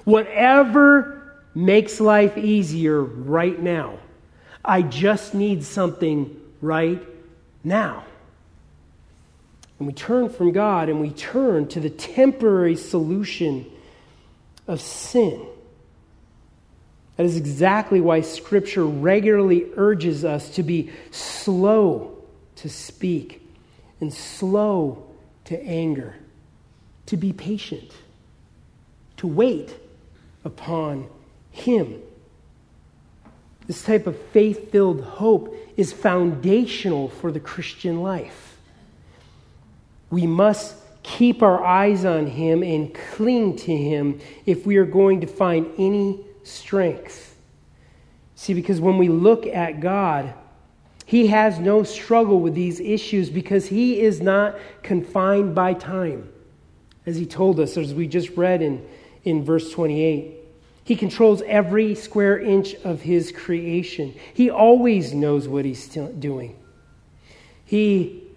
[0.03, 3.99] Whatever makes life easier right now,
[4.63, 7.01] I just need something right
[7.63, 8.05] now.
[9.77, 13.65] And we turn from God and we turn to the temporary solution
[14.69, 15.45] of sin.
[17.17, 22.15] That is exactly why Scripture regularly urges us to be slow
[22.57, 23.41] to speak
[23.99, 25.05] and slow
[25.45, 26.15] to anger,
[27.07, 27.91] to be patient,
[29.17, 29.75] to wait
[30.45, 31.09] upon
[31.51, 32.01] Him.
[33.65, 38.57] This type of faith filled hope is foundational for the Christian life.
[40.09, 45.21] We must keep our eyes on Him and cling to Him if we are going
[45.21, 47.37] to find any strength.
[48.35, 50.33] See, because when we look at God,
[51.05, 56.29] He has no struggle with these issues because He is not confined by time.
[57.05, 58.85] As He told us, as we just read in,
[59.23, 60.35] in verse 28.
[60.83, 64.15] He controls every square inch of His creation.
[64.33, 66.57] He always knows what He's doing.
[67.65, 68.28] He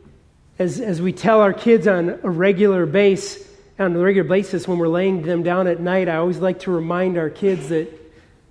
[0.59, 4.79] as, as we tell our kids on a regular base, on a regular basis when
[4.79, 7.88] we're laying them down at night, I always like to remind our kids that,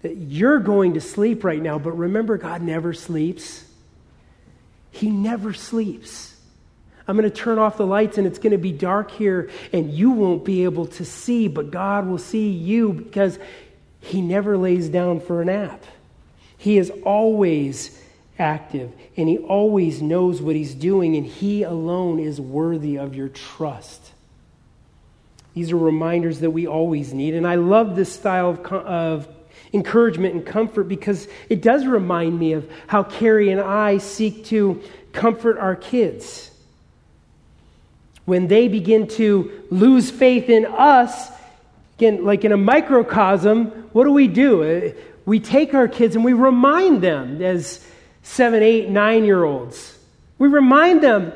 [0.02, 3.64] that you're going to sleep right now, but remember, God never sleeps.
[4.92, 6.36] He never sleeps.
[7.08, 9.92] I'm going to turn off the lights and it's going to be dark here and
[9.92, 13.40] you won't be able to see, but God will see you because
[14.00, 15.84] He never lays down for a nap.
[16.58, 18.01] He is always
[18.42, 23.30] active, and He always knows what He's doing, and He alone is worthy of your
[23.30, 24.12] trust.
[25.54, 27.36] These are reminders that we always need.
[27.36, 29.28] And I love this style of, of
[29.74, 34.82] encouragement and comfort because it does remind me of how Carrie and I seek to
[35.14, 36.50] comfort our kids.
[38.26, 41.30] When they begin to lose faith in us,
[41.98, 44.64] again, like in a microcosm, what do we do?
[44.64, 44.92] Uh,
[45.26, 47.86] we take our kids and we remind them as
[48.24, 49.98] seven, eight, nine year olds.
[50.38, 51.34] We remind them,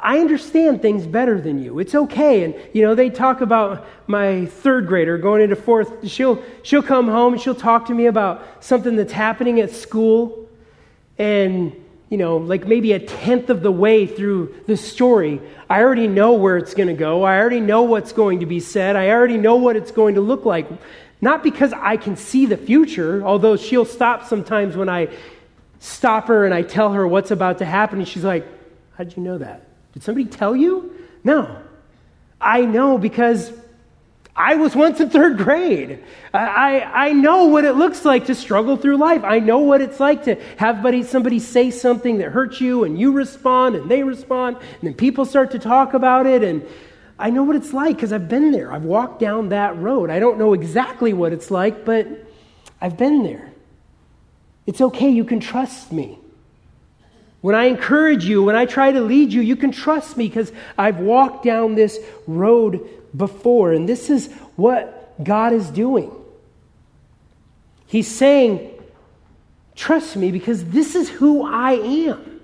[0.00, 1.78] I understand things better than you.
[1.78, 2.44] It's okay.
[2.44, 6.06] And, you know, they talk about my third grader going into fourth.
[6.06, 10.46] She'll, she'll come home and she'll talk to me about something that's happening at school.
[11.16, 11.74] And,
[12.10, 16.34] you know, like maybe a tenth of the way through the story, I already know
[16.34, 17.22] where it's going to go.
[17.22, 18.96] I already know what's going to be said.
[18.96, 20.68] I already know what it's going to look like.
[21.22, 25.08] Not because I can see the future, although she'll stop sometimes when I
[25.84, 28.46] stop her and I tell her what's about to happen, and she's like,
[28.96, 29.66] How'd you know that?
[29.92, 30.94] Did somebody tell you?
[31.24, 31.60] No.
[32.40, 33.52] I know because
[34.36, 36.02] I was once in third grade.
[36.32, 39.22] I, I, I, know what it looks like to struggle through life.
[39.24, 42.98] I know what it's like to have somebody, somebody say something that hurts you and
[42.98, 46.42] you respond and they respond and then people start to talk about it.
[46.42, 46.66] And
[47.18, 48.72] I know what it's like because I've been there.
[48.72, 50.10] I've walked down that road.
[50.10, 52.06] I don't know exactly what it's like, but
[52.80, 53.53] I've been there.
[54.66, 55.10] It's okay.
[55.10, 56.18] You can trust me.
[57.40, 60.50] When I encourage you, when I try to lead you, you can trust me because
[60.78, 63.72] I've walked down this road before.
[63.72, 66.10] And this is what God is doing.
[67.86, 68.70] He's saying,
[69.74, 72.40] Trust me because this is who I am.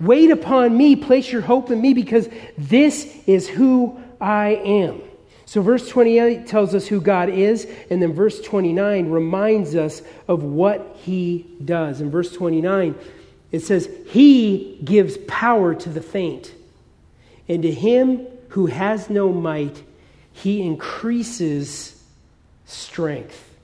[0.00, 5.00] Wait upon me, place your hope in me because this is who I am.
[5.54, 10.42] So, verse 28 tells us who God is, and then verse 29 reminds us of
[10.42, 12.00] what he does.
[12.00, 12.96] In verse 29,
[13.52, 16.52] it says, He gives power to the faint,
[17.48, 19.80] and to him who has no might,
[20.32, 22.02] he increases
[22.66, 23.56] strength.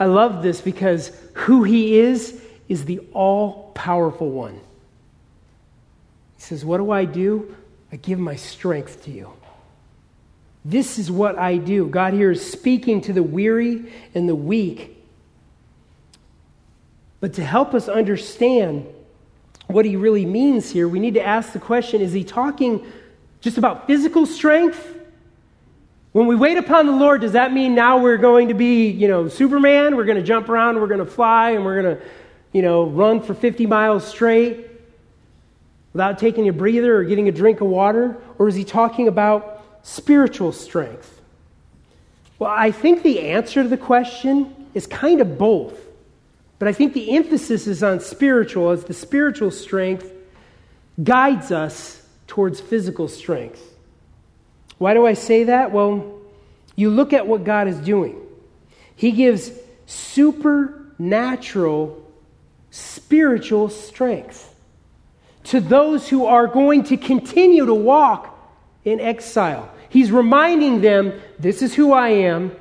[0.00, 4.54] I love this because who he is is the all powerful one.
[6.38, 7.54] He says, What do I do?
[7.92, 9.35] I give my strength to you.
[10.68, 11.86] This is what I do.
[11.86, 15.00] God here is speaking to the weary and the weak.
[17.20, 18.84] But to help us understand
[19.68, 22.84] what he really means here, we need to ask the question is he talking
[23.40, 24.94] just about physical strength?
[26.10, 29.06] When we wait upon the Lord, does that mean now we're going to be, you
[29.06, 29.94] know, Superman?
[29.94, 32.02] We're going to jump around, we're going to fly, and we're going to,
[32.52, 34.68] you know, run for 50 miles straight
[35.92, 38.16] without taking a breather or getting a drink of water?
[38.38, 39.55] Or is he talking about
[39.86, 41.20] spiritual strength?
[42.40, 45.78] Well, I think the answer to the question is kind of both.
[46.58, 50.10] But I think the emphasis is on spiritual, as the spiritual strength
[51.02, 53.62] guides us towards physical strength.
[54.78, 55.70] Why do I say that?
[55.70, 56.18] Well,
[56.74, 58.20] you look at what God is doing.
[58.96, 59.52] He gives
[59.86, 62.02] supernatural
[62.70, 64.52] spiritual strength
[65.44, 68.32] to those who are going to continue to walk
[68.84, 69.70] in exile.
[69.88, 72.54] He's reminding them, This is who I am.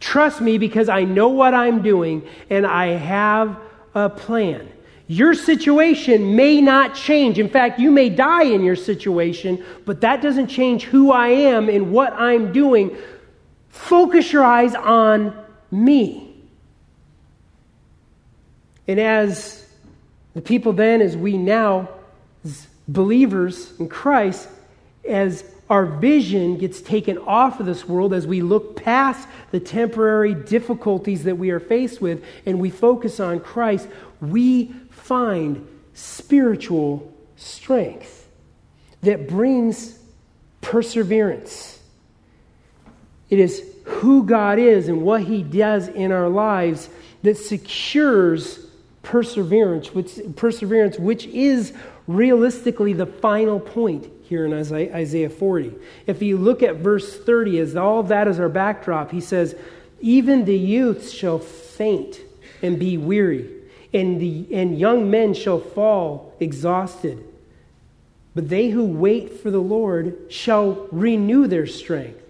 [0.00, 3.56] Trust me because I know what I'm doing and I have
[3.94, 4.68] a plan.
[5.06, 7.38] Your situation may not change.
[7.38, 11.68] In fact, you may die in your situation, but that doesn't change who I am
[11.68, 12.96] and what I'm doing.
[13.68, 15.36] Focus your eyes on
[15.70, 16.34] me.
[18.88, 19.66] And as
[20.34, 21.88] the people then, as we now,
[22.44, 24.48] as believers in Christ,
[25.08, 30.34] as our vision gets taken off of this world, as we look past the temporary
[30.34, 33.88] difficulties that we are faced with and we focus on Christ,
[34.20, 38.28] we find spiritual strength
[39.00, 39.98] that brings
[40.60, 41.80] perseverance.
[43.30, 46.90] It is who God is and what He does in our lives
[47.22, 48.66] that secures
[49.02, 51.72] perseverance, which, perseverance, which is
[52.06, 55.74] realistically the final point here in Isaiah 40.
[56.06, 59.54] If you look at verse 30, as all of that is our backdrop, he says,
[60.00, 62.20] Even the youths shall faint
[62.62, 63.62] and be weary
[63.92, 67.24] and, the, and young men shall fall exhausted.
[68.34, 72.20] But they who wait for the Lord shall renew their strength.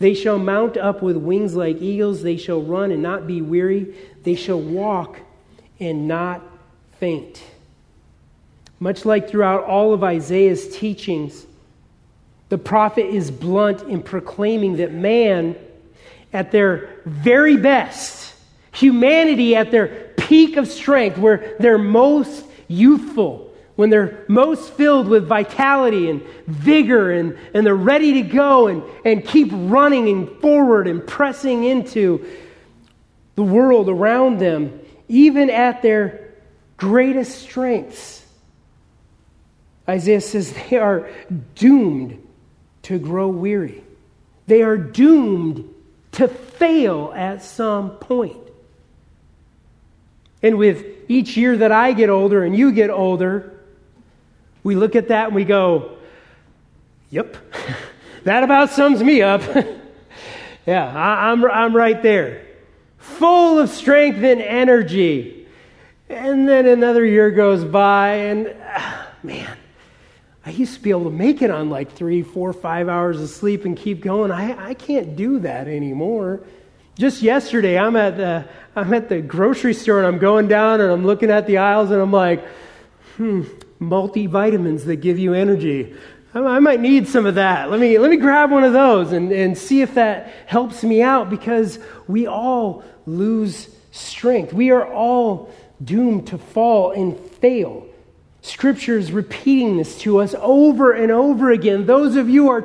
[0.00, 2.22] They shall mount up with wings like eagles.
[2.22, 3.94] They shall run and not be weary.
[4.24, 5.20] They shall walk
[5.78, 6.42] and not
[6.98, 7.40] faint.
[8.82, 11.46] Much like throughout all of Isaiah's teachings,
[12.48, 15.54] the prophet is blunt in proclaiming that man,
[16.32, 18.34] at their very best,
[18.72, 25.28] humanity at their peak of strength, where they're most youthful, when they're most filled with
[25.28, 30.88] vitality and vigor, and, and they're ready to go and, and keep running and forward
[30.88, 32.26] and pressing into
[33.36, 36.34] the world around them, even at their
[36.78, 38.21] greatest strengths.
[39.92, 41.10] Isaiah says they are
[41.54, 42.26] doomed
[42.84, 43.84] to grow weary.
[44.46, 45.68] They are doomed
[46.12, 48.38] to fail at some point.
[50.42, 53.60] And with each year that I get older and you get older,
[54.64, 55.98] we look at that and we go,
[57.10, 57.36] yep,
[58.24, 59.42] that about sums me up.
[60.66, 62.46] yeah, I, I'm, I'm right there.
[62.96, 65.46] Full of strength and energy.
[66.08, 69.56] And then another year goes by, and ah, man,
[70.44, 73.28] I used to be able to make it on like three, four, five hours of
[73.30, 74.30] sleep and keep going.
[74.30, 76.40] I, I can't do that anymore.
[76.98, 80.90] Just yesterday, I'm at the I'm at the grocery store and I'm going down and
[80.90, 82.44] I'm looking at the aisles and I'm like,
[83.16, 83.42] hmm,
[83.80, 85.94] multivitamins that give you energy.
[86.34, 87.70] I might need some of that.
[87.70, 91.02] Let me, let me grab one of those and, and see if that helps me
[91.02, 91.78] out because
[92.08, 94.54] we all lose strength.
[94.54, 95.52] We are all
[95.84, 97.86] doomed to fall and fail.
[98.44, 101.86] Scripture is repeating this to us over and over again.
[101.86, 102.60] Those of you who are,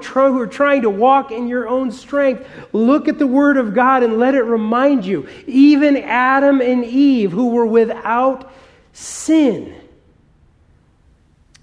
[0.47, 4.33] trying to walk in your own strength, look at the Word of God and let
[4.33, 5.27] it remind you.
[5.45, 8.51] Even Adam and Eve, who were without
[8.91, 9.75] sin,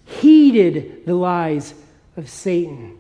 [0.04, 1.74] heeded the lies
[2.16, 2.96] of Satan.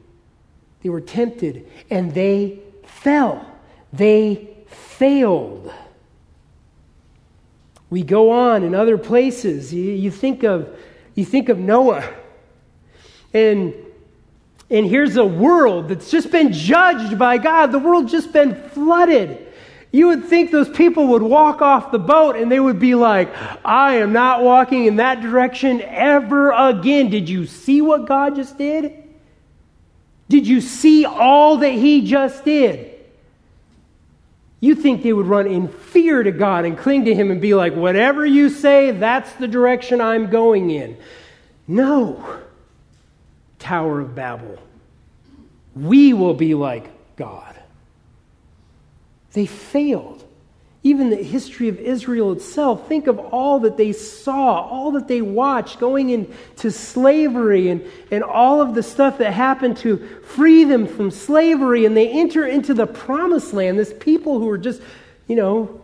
[0.82, 3.46] They were tempted and they fell.
[3.92, 5.72] They failed.
[7.88, 9.72] We go on in other places.
[9.72, 10.76] You, think of,
[11.14, 12.12] you think of Noah.
[13.32, 13.74] And,
[14.70, 17.72] and here's a world that's just been judged by God.
[17.72, 19.44] The world's just been flooded.
[19.92, 23.32] You would think those people would walk off the boat and they would be like,
[23.64, 27.10] I am not walking in that direction ever again.
[27.10, 29.04] Did you see what God just did?
[30.28, 32.93] Did you see all that he just did?
[34.64, 37.52] You think they would run in fear to God and cling to him and be
[37.52, 40.96] like, whatever you say, that's the direction I'm going in.
[41.68, 42.40] No,
[43.58, 44.58] Tower of Babel.
[45.76, 47.54] We will be like God.
[49.34, 50.13] They failed
[50.84, 52.86] even the history of Israel itself.
[52.86, 58.22] Think of all that they saw, all that they watched going into slavery and, and
[58.22, 61.86] all of the stuff that happened to free them from slavery.
[61.86, 64.82] And they enter into the promised land, this people who are just,
[65.26, 65.80] you know,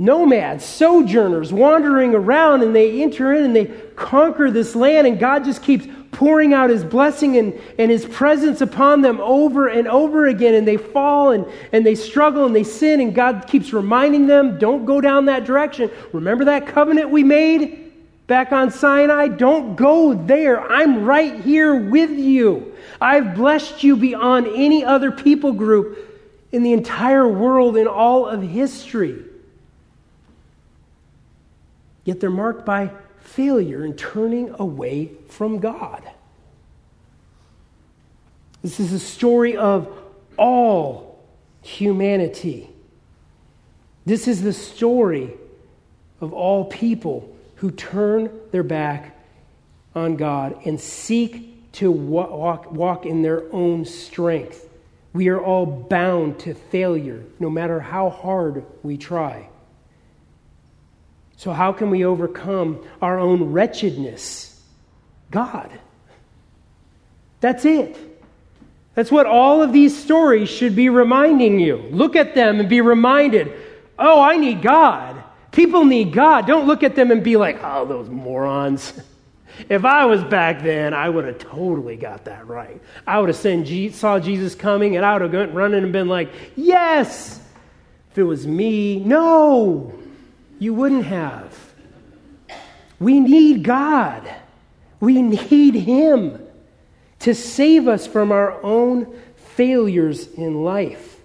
[0.00, 5.44] nomads, sojourners, wandering around, and they enter in and they conquer this land, and God
[5.44, 10.26] just keeps pouring out his blessing and, and his presence upon them over and over
[10.26, 14.26] again, and they fall and, and they struggle and they sin, and God keeps reminding
[14.26, 15.90] them, don't go down that direction.
[16.14, 17.92] Remember that covenant we made
[18.26, 19.28] back on Sinai?
[19.28, 20.62] Don't go there.
[20.72, 22.74] I'm right here with you.
[23.02, 25.98] I've blessed you beyond any other people group
[26.52, 29.26] in the entire world in all of history.
[32.04, 36.02] Yet they're marked by failure and turning away from God.
[38.62, 39.88] This is a story of
[40.36, 41.18] all
[41.62, 42.70] humanity.
[44.06, 45.34] This is the story
[46.20, 49.18] of all people who turn their back
[49.94, 54.68] on God and seek to walk, walk in their own strength.
[55.12, 59.49] We are all bound to failure, no matter how hard we try.
[61.40, 64.60] So, how can we overcome our own wretchedness?
[65.30, 65.70] God.
[67.40, 67.96] That's it.
[68.94, 71.78] That's what all of these stories should be reminding you.
[71.92, 73.54] Look at them and be reminded
[73.98, 75.24] oh, I need God.
[75.50, 76.46] People need God.
[76.46, 78.92] Don't look at them and be like, oh, those morons.
[79.68, 82.80] If I was back then, I would have totally got that right.
[83.06, 86.08] I would have seen, saw Jesus coming and I would have gone running and been
[86.08, 87.38] like, yes.
[88.10, 89.99] If it was me, no
[90.60, 91.58] you wouldn't have.
[93.00, 94.32] We need God.
[95.00, 96.40] We need Him
[97.20, 101.18] to save us from our own failures in life.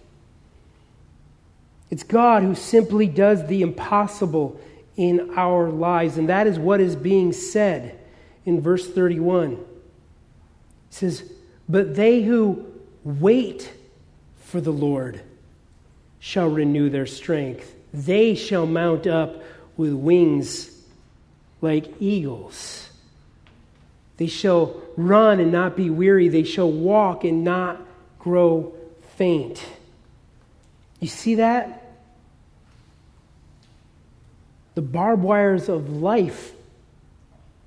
[1.91, 4.59] It's God who simply does the impossible
[4.95, 7.99] in our lives, and that is what is being said
[8.45, 9.53] in verse 31.
[9.53, 9.59] It
[10.89, 11.29] says,
[11.67, 12.65] But they who
[13.03, 13.71] wait
[14.37, 15.21] for the Lord
[16.19, 17.74] shall renew their strength.
[17.95, 19.41] They shall mount up
[19.77, 20.69] with wings
[21.61, 22.89] like eagles.
[24.17, 26.27] They shall run and not be weary.
[26.27, 27.81] They shall walk and not
[28.19, 28.73] grow
[29.15, 29.65] faint.
[30.99, 31.83] You see that?
[34.75, 36.51] The barbed wires of life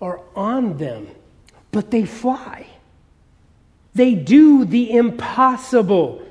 [0.03, 1.09] are on them,
[1.73, 2.67] but they fly.
[3.95, 6.23] They do the impossible.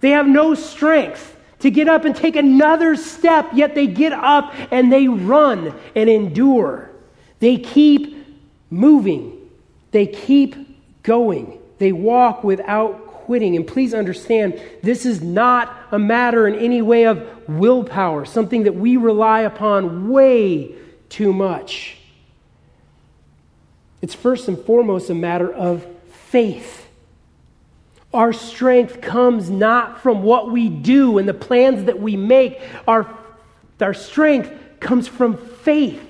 [0.00, 4.52] They have no strength to get up and take another step, yet they get up
[4.70, 6.90] and they run and endure.
[7.38, 8.16] They keep
[8.68, 9.50] moving,
[9.92, 13.54] they keep going, they walk without quitting.
[13.54, 18.74] And please understand, this is not a matter in any way of willpower, something that
[18.74, 20.74] we rely upon way
[21.08, 21.96] too much.
[24.00, 26.81] It's first and foremost a matter of faith.
[28.14, 32.60] Our strength comes not from what we do and the plans that we make.
[32.86, 33.12] Our,
[33.80, 36.00] our strength comes from faith.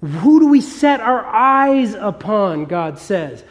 [0.00, 3.44] Who do we set our eyes upon, God says?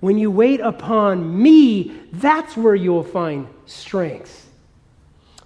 [0.00, 4.48] When you wait upon me, that's where you'll find strength.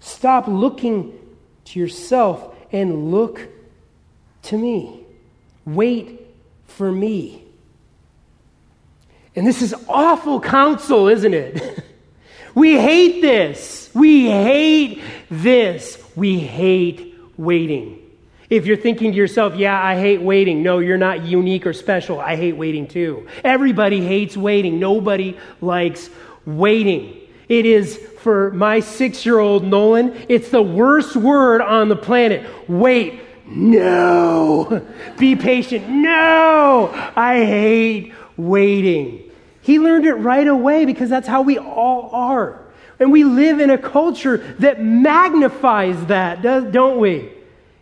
[0.00, 1.18] Stop looking
[1.66, 3.48] to yourself and look
[4.42, 5.04] to me.
[5.64, 6.26] Wait
[6.66, 7.41] for me.
[9.34, 11.84] And this is awful counsel, isn't it?
[12.54, 13.90] we hate this.
[13.94, 16.02] We hate this.
[16.14, 17.98] We hate waiting.
[18.50, 22.20] If you're thinking to yourself, yeah, I hate waiting, no, you're not unique or special.
[22.20, 23.26] I hate waiting too.
[23.42, 24.78] Everybody hates waiting.
[24.78, 26.10] Nobody likes
[26.44, 27.16] waiting.
[27.48, 32.46] It is for my six year old Nolan, it's the worst word on the planet.
[32.68, 33.20] Wait.
[33.46, 34.86] No.
[35.18, 35.88] Be patient.
[35.88, 36.90] No.
[37.16, 39.30] I hate waiting.
[39.60, 42.60] He learned it right away because that's how we all are.
[42.98, 47.32] And we live in a culture that magnifies that, don't we?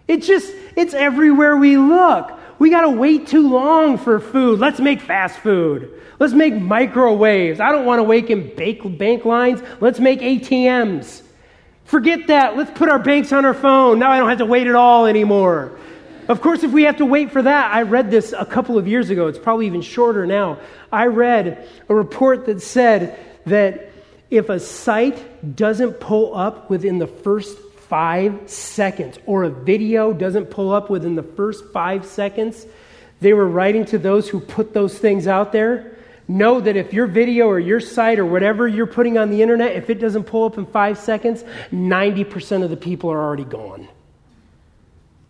[0.08, 2.32] It just, it's everywhere we look.
[2.58, 4.58] We got to wait too long for food.
[4.58, 6.00] Let's make fast food.
[6.18, 7.60] Let's make microwaves.
[7.60, 9.62] I don't want to wait in bank, bank lines.
[9.80, 11.22] Let's make ATMs.
[11.84, 12.56] Forget that.
[12.56, 13.98] Let's put our banks on our phone.
[13.98, 15.78] Now I don't have to wait at all anymore.
[16.30, 18.86] Of course, if we have to wait for that, I read this a couple of
[18.86, 19.26] years ago.
[19.26, 20.60] It's probably even shorter now.
[20.92, 23.90] I read a report that said that
[24.30, 27.58] if a site doesn't pull up within the first
[27.88, 32.64] five seconds, or a video doesn't pull up within the first five seconds,
[33.20, 35.96] they were writing to those who put those things out there.
[36.28, 39.72] Know that if your video or your site or whatever you're putting on the internet,
[39.72, 43.88] if it doesn't pull up in five seconds, 90% of the people are already gone.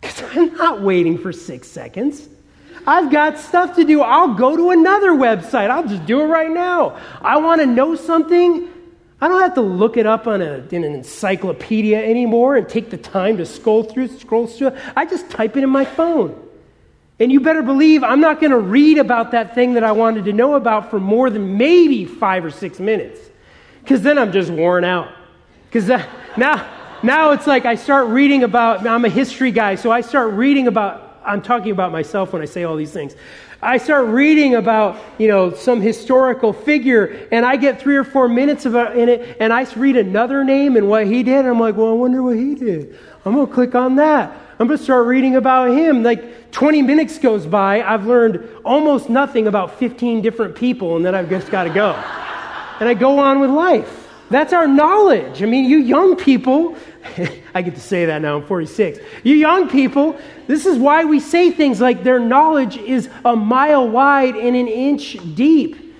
[0.01, 2.27] Because I'm not waiting for six seconds.
[2.85, 4.01] I've got stuff to do.
[4.01, 5.69] I'll go to another website.
[5.69, 6.99] I'll just do it right now.
[7.21, 8.69] I want to know something.
[9.19, 12.89] I don't have to look it up on a, in an encyclopedia anymore and take
[12.89, 14.75] the time to scroll through, scroll through.
[14.95, 16.47] I just type it in my phone.
[17.19, 20.25] And you better believe I'm not going to read about that thing that I wanted
[20.25, 23.19] to know about for more than maybe five or six minutes.
[23.83, 25.09] Because then I'm just worn out.
[25.69, 25.87] Because
[26.37, 26.67] now,
[27.03, 30.67] now it's like I start reading about, I'm a history guy, so I start reading
[30.67, 33.15] about, I'm talking about myself when I say all these things.
[33.63, 38.27] I start reading about, you know, some historical figure, and I get three or four
[38.27, 41.47] minutes about uh, in it, and I read another name and what he did, and
[41.47, 42.97] I'm like, well, I wonder what he did.
[43.23, 44.35] I'm going to click on that.
[44.59, 46.01] I'm going to start reading about him.
[46.01, 51.13] Like 20 minutes goes by, I've learned almost nothing about 15 different people, and then
[51.13, 51.93] I've just got to go.
[52.79, 54.00] and I go on with life.
[54.31, 55.43] That's our knowledge.
[55.43, 56.75] I mean, you young people,
[57.53, 58.99] I get to say that now, I'm 46.
[59.23, 60.17] You young people,
[60.47, 64.67] this is why we say things like their knowledge is a mile wide and an
[64.67, 65.95] inch deep.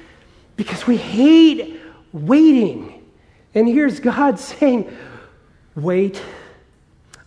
[0.56, 1.80] Because we hate
[2.14, 3.04] waiting.
[3.54, 4.98] And here's God saying,
[5.76, 6.22] Wait.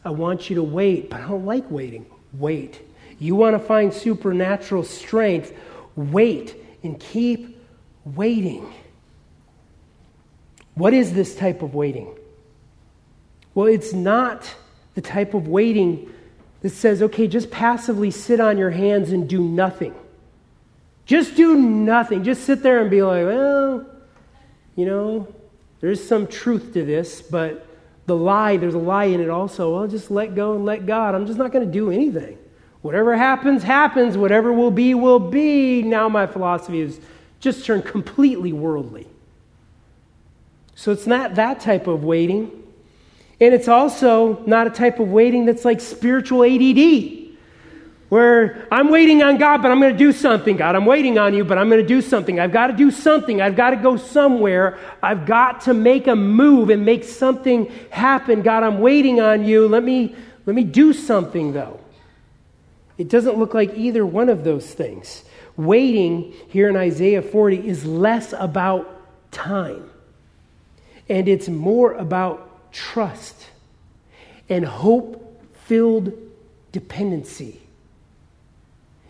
[0.05, 2.05] I want you to wait, but I don't like waiting.
[2.35, 2.83] Wait.
[3.19, 5.55] You want to find supernatural strength?
[5.97, 7.59] Wait and keep
[8.05, 8.73] waiting.
[10.75, 12.17] What is this type of waiting?
[13.55, 14.53] Well, it's not
[14.95, 16.13] the type of waiting
[16.63, 19.95] that says, okay, just passively sit on your hands and do nothing.
[21.07, 22.25] Just do nothing.
[22.25, 23.87] Just sit there and be like, well,
[24.75, 25.29] you know,
[25.81, 27.67] there's some truth to this, but
[28.07, 29.75] the lie, there's a lie in it also.
[29.75, 31.15] Well, just let go and let God.
[31.15, 32.39] I'm just not going to do anything.
[32.83, 34.17] Whatever happens, happens.
[34.17, 35.83] Whatever will be, will be.
[35.83, 37.01] Now my philosophy is
[37.41, 39.07] just turned completely worldly.
[40.75, 42.51] So it's not that type of waiting.
[43.41, 47.37] And it's also not a type of waiting that's like spiritual ADD,
[48.09, 50.57] where I'm waiting on God, but I'm going to do something.
[50.57, 52.39] God, I'm waiting on you, but I'm going to do something.
[52.39, 53.41] I've got to do something.
[53.43, 54.79] I've got to go somewhere.
[55.03, 58.43] I've got to make a move and make something happen.
[58.43, 59.67] God, I'm waiting on you.
[59.67, 60.15] Let me,
[60.47, 61.81] let me do something, though.
[62.99, 65.25] It doesn't look like either one of those things.
[65.57, 69.91] Waiting here in Isaiah 40 is less about time
[71.09, 73.49] and it's more about trust
[74.49, 76.13] and hope filled
[76.73, 77.61] dependency.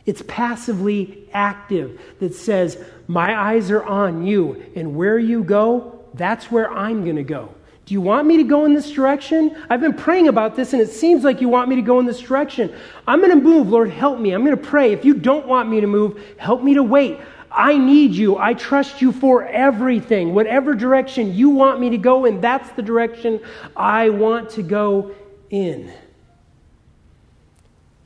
[0.07, 2.79] It's passively active that says,
[3.09, 7.55] My eyes are on you, and where you go, that's where I'm going to go.
[7.87, 9.57] Do you want me to go in this direction?
[9.69, 12.07] I've been praying about this, and it seems like you want me to go in
[12.07, 12.75] this direction.
[13.07, 14.33] I'm going to move, Lord, help me.
[14.33, 14.93] I'm going to pray.
[14.93, 17.19] If you don't want me to move, help me to wait.
[17.55, 18.37] I need you.
[18.37, 20.35] I trust you for everything.
[20.35, 23.41] Whatever direction you want me to go in, that's the direction
[23.77, 25.13] I want to go
[25.51, 25.93] in.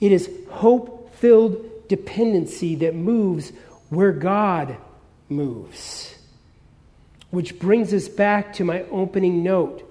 [0.00, 3.52] It is hope filled dependency that moves
[3.88, 4.76] where God
[5.30, 6.14] moves.
[7.30, 9.82] Which brings us back to my opening note,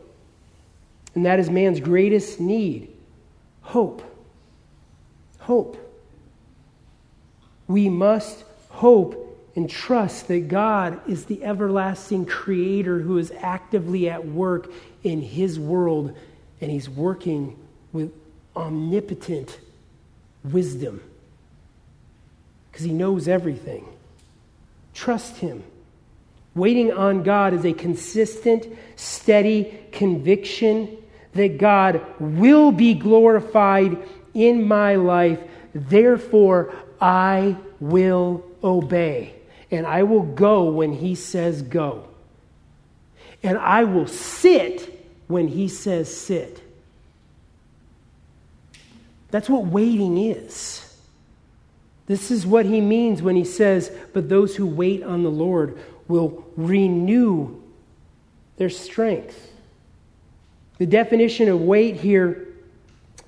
[1.16, 2.90] and that is man's greatest need
[3.62, 4.04] hope.
[5.40, 5.78] Hope.
[7.68, 9.27] We must hope
[9.58, 14.72] and trust that God is the everlasting creator who is actively at work
[15.04, 16.16] in his world
[16.62, 17.58] and he's working
[17.92, 18.14] with
[18.56, 19.60] omnipotent
[20.44, 21.02] wisdom
[22.70, 23.88] because he knows everything.
[24.94, 25.64] Trust him.
[26.54, 30.98] Waiting on God is a consistent, steady conviction
[31.34, 33.98] that God will be glorified
[34.36, 35.42] in my life.
[35.74, 39.34] Therefore, I will obey.
[39.70, 42.08] And I will go when He says go.
[43.44, 46.62] And I will sit when He says sit.
[49.30, 50.88] That's what waiting is.
[52.08, 55.78] This is what he means when he says, But those who wait on the Lord
[56.08, 57.62] will renew
[58.56, 59.52] their strength.
[60.78, 62.48] The definition of wait here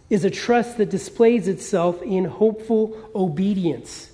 [0.09, 4.11] is a trust that displays itself in hopeful obedience.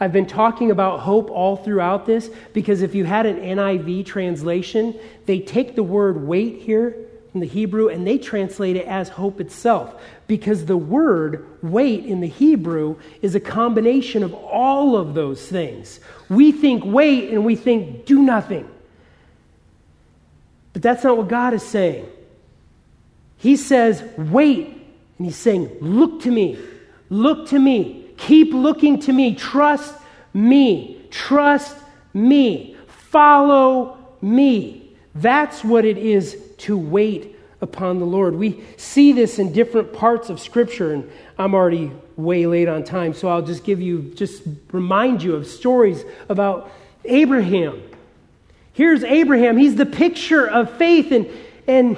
[0.00, 4.98] I've been talking about hope all throughout this because if you had an NIV translation,
[5.26, 6.96] they take the word wait here
[7.34, 12.20] in the Hebrew and they translate it as hope itself because the word wait in
[12.20, 16.00] the Hebrew is a combination of all of those things.
[16.28, 18.68] We think wait and we think do nothing.
[20.72, 22.06] But that's not what God is saying.
[23.36, 24.66] He says, wait.
[25.18, 26.58] And he's saying, look to me.
[27.08, 28.07] Look to me.
[28.18, 29.34] Keep looking to me.
[29.34, 29.94] Trust
[30.34, 31.00] me.
[31.10, 31.76] Trust
[32.12, 32.76] me.
[32.86, 34.92] Follow me.
[35.14, 38.34] That's what it is to wait upon the Lord.
[38.34, 43.14] We see this in different parts of Scripture, and I'm already way late on time,
[43.14, 44.42] so I'll just give you, just
[44.72, 46.70] remind you of stories about
[47.04, 47.82] Abraham.
[48.72, 49.56] Here's Abraham.
[49.56, 51.28] He's the picture of faith, and,
[51.66, 51.96] and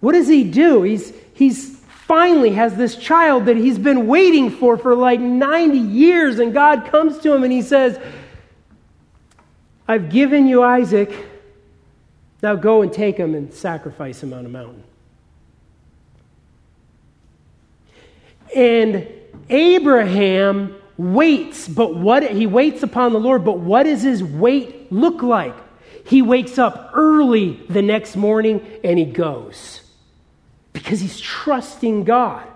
[0.00, 0.82] what does he do?
[0.82, 1.73] He's, he's
[2.06, 6.86] finally has this child that he's been waiting for for like 90 years, and God
[6.86, 7.98] comes to him and he says,
[9.88, 11.14] I've given you Isaac.
[12.42, 14.84] Now go and take him and sacrifice him on a mountain.
[18.54, 19.08] And
[19.48, 25.22] Abraham waits, but what he waits upon the Lord, but what does his wait look
[25.22, 25.56] like?
[26.06, 29.83] He wakes up early the next morning and he goes
[30.74, 32.46] because he's trusting God.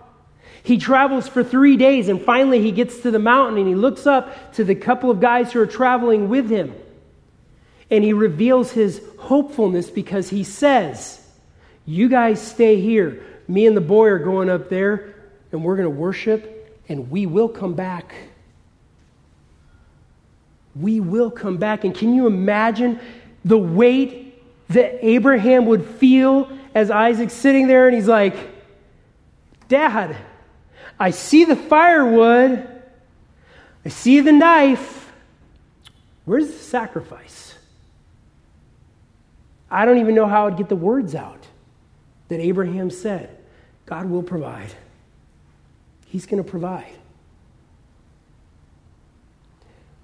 [0.63, 4.07] He travels for three days and finally he gets to the mountain and he looks
[4.07, 6.75] up to the couple of guys who are traveling with him.
[7.91, 11.25] And he reveals his hopefulness because he says,
[11.87, 13.25] You guys stay here.
[13.47, 15.15] Me and the boy are going up there
[15.53, 18.15] and we're going to worship, and we will come back.
[20.77, 21.85] We will come back.
[21.85, 23.01] And can you imagine
[23.45, 24.35] the weight
[24.69, 28.37] that Abraham would feel as Isaac's sitting there and he's like,
[29.67, 30.17] Dad,
[30.99, 32.69] I see the firewood,
[33.85, 35.13] I see the knife.
[36.25, 37.57] Where's the sacrifice?
[39.69, 41.49] I don't even know how I'd get the words out
[42.29, 43.37] that Abraham said
[43.85, 44.73] God will provide.
[46.07, 46.93] He's going to provide.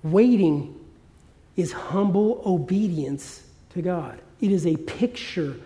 [0.02, 0.74] Waiting
[1.56, 4.20] is humble obedience to God.
[4.40, 5.56] It is a picture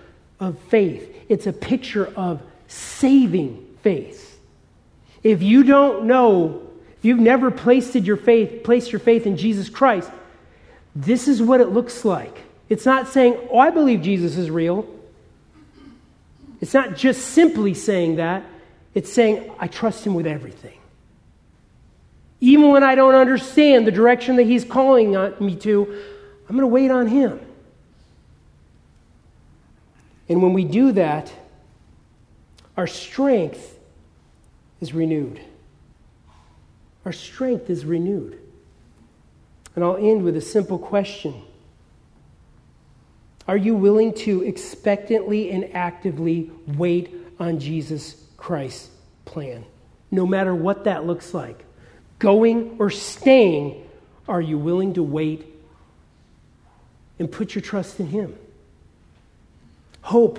[0.41, 4.39] of faith, it's a picture of saving faith.
[5.23, 6.63] If you don't know,
[6.99, 10.11] if you've never placed your faith, placed your faith in Jesus Christ,
[10.95, 12.43] this is what it looks like.
[12.69, 14.87] It's not saying, "Oh, I believe Jesus is real."
[16.61, 18.45] It's not just simply saying that.
[18.95, 20.77] It's saying, I trust Him with everything.
[22.41, 26.03] Even when I don't understand the direction that He's calling me to,
[26.49, 27.39] I'm going to wait on Him.
[30.29, 31.33] And when we do that,
[32.77, 33.79] our strength
[34.81, 35.41] is renewed.
[37.05, 38.39] Our strength is renewed.
[39.75, 41.43] And I'll end with a simple question
[43.47, 48.91] Are you willing to expectantly and actively wait on Jesus Christ's
[49.25, 49.65] plan,
[50.11, 51.65] no matter what that looks like.
[52.19, 53.87] Going or staying,
[54.27, 55.47] are you willing to wait
[57.19, 58.37] and put your trust in Him?
[60.09, 60.39] Hope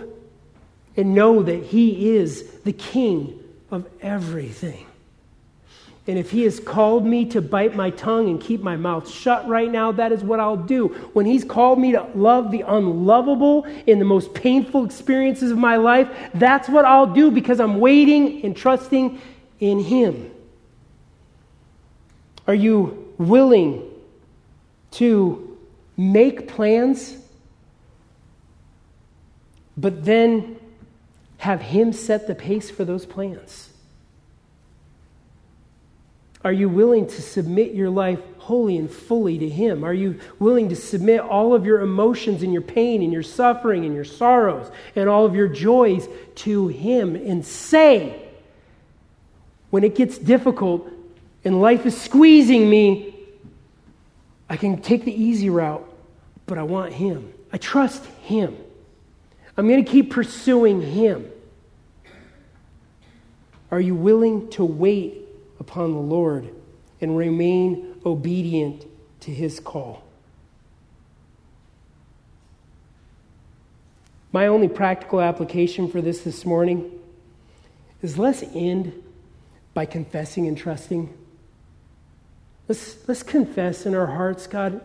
[0.97, 3.39] and know that He is the King
[3.70, 4.88] of everything.
[6.07, 9.47] And if He has called me to bite my tongue and keep my mouth shut
[9.47, 10.88] right now, that is what I'll do.
[11.13, 15.76] When He's called me to love the unlovable in the most painful experiences of my
[15.76, 19.22] life, that's what I'll do because I'm waiting and trusting
[19.59, 20.32] in Him.
[22.47, 23.88] Are you willing
[24.93, 25.59] to
[25.95, 27.18] make plans,
[29.80, 30.57] but then
[31.38, 33.69] have Him set the pace for those plans?
[36.43, 39.84] Are you willing to submit your life wholly and fully to Him?
[39.84, 43.86] Are you willing to submit all of your emotions and your pain and your suffering
[43.86, 48.25] and your sorrows and all of your joys to Him and say,
[49.69, 50.89] when it gets difficult
[51.45, 53.15] and life is squeezing me,
[54.49, 55.88] I can take the easy route,
[56.47, 57.34] but I want Him.
[57.53, 58.57] I trust Him.
[59.60, 61.30] I'm going to keep pursuing Him.
[63.72, 65.28] Are you willing to wait
[65.60, 66.47] upon the Lord
[67.01, 68.86] and remain obedient
[69.20, 70.01] to His call?
[74.32, 76.97] My only practical application for this this morning
[78.01, 78.93] is let's end
[79.74, 81.14] by confessing and trusting.
[82.70, 84.80] Let's, let's confess in our hearts, God,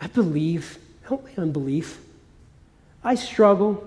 [0.00, 0.78] I believe.
[1.04, 2.00] Help my unbelief.
[3.02, 3.84] I struggle.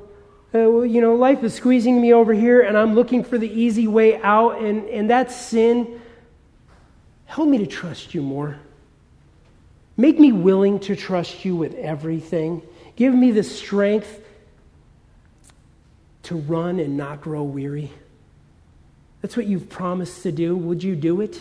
[0.54, 3.88] Uh, you know, life is squeezing me over here, and I'm looking for the easy
[3.88, 6.02] way out, and, and that's sin.
[7.26, 8.60] Help me to trust you more.
[9.96, 12.62] Make me willing to trust you with everything.
[12.96, 14.20] Give me the strength
[16.24, 17.92] to run and not grow weary.
[19.22, 20.56] That's what you've promised to do.
[20.56, 21.40] Would you do it?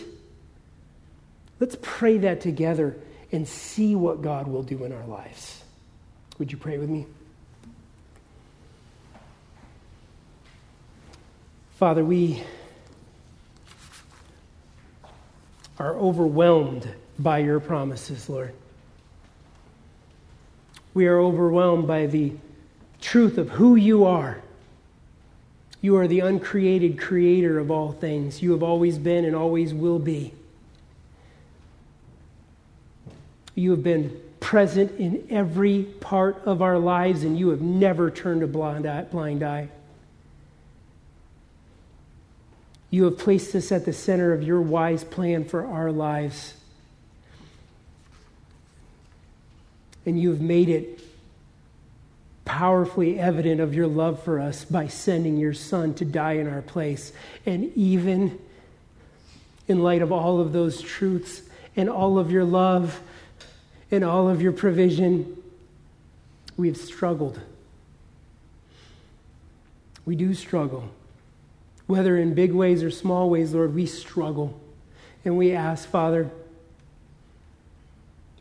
[1.59, 2.95] Let's pray that together
[3.31, 5.63] and see what God will do in our lives.
[6.37, 7.05] Would you pray with me?
[11.81, 12.43] Father, we
[15.79, 18.53] are overwhelmed by your promises, Lord.
[20.93, 22.33] We are overwhelmed by the
[23.01, 24.43] truth of who you are.
[25.81, 28.43] You are the uncreated creator of all things.
[28.43, 30.35] You have always been and always will be.
[33.55, 38.43] You have been present in every part of our lives, and you have never turned
[38.43, 39.01] a blind eye.
[39.01, 39.69] Blind eye.
[42.91, 46.53] You have placed us at the center of your wise plan for our lives.
[50.05, 50.99] And you have made it
[52.43, 56.61] powerfully evident of your love for us by sending your son to die in our
[56.61, 57.13] place.
[57.45, 58.37] And even
[59.69, 61.43] in light of all of those truths
[61.77, 62.99] and all of your love
[63.89, 65.41] and all of your provision,
[66.57, 67.39] we have struggled.
[70.03, 70.89] We do struggle.
[71.91, 74.57] Whether in big ways or small ways, Lord, we struggle.
[75.25, 76.31] And we ask, Father,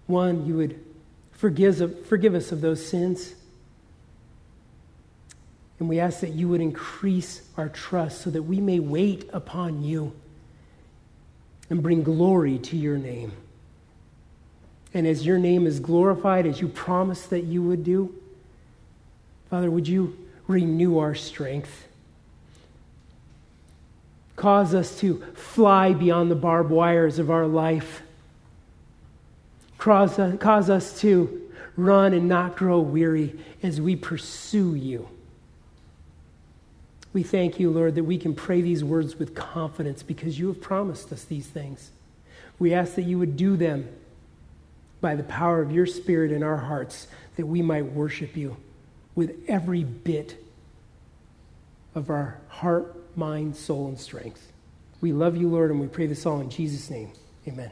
[0.06, 0.78] one, you would
[1.32, 3.34] forgive, forgive us of those sins.
[5.80, 9.82] And we ask that you would increase our trust so that we may wait upon
[9.82, 10.12] you
[11.70, 13.32] and bring glory to your name.
[14.94, 18.14] And as your name is glorified, as you promised that you would do,
[19.50, 21.88] Father, would you renew our strength?
[24.40, 28.00] Cause us to fly beyond the barbed wires of our life.
[29.76, 35.10] Cause, cause us to run and not grow weary as we pursue you.
[37.12, 40.62] We thank you, Lord, that we can pray these words with confidence because you have
[40.62, 41.90] promised us these things.
[42.58, 43.90] We ask that you would do them
[45.02, 48.56] by the power of your Spirit in our hearts, that we might worship you
[49.14, 50.42] with every bit
[51.94, 54.50] of our heart mind, soul, and strength.
[55.00, 57.12] We love you, Lord, and we pray this all in Jesus' name.
[57.46, 57.70] Amen.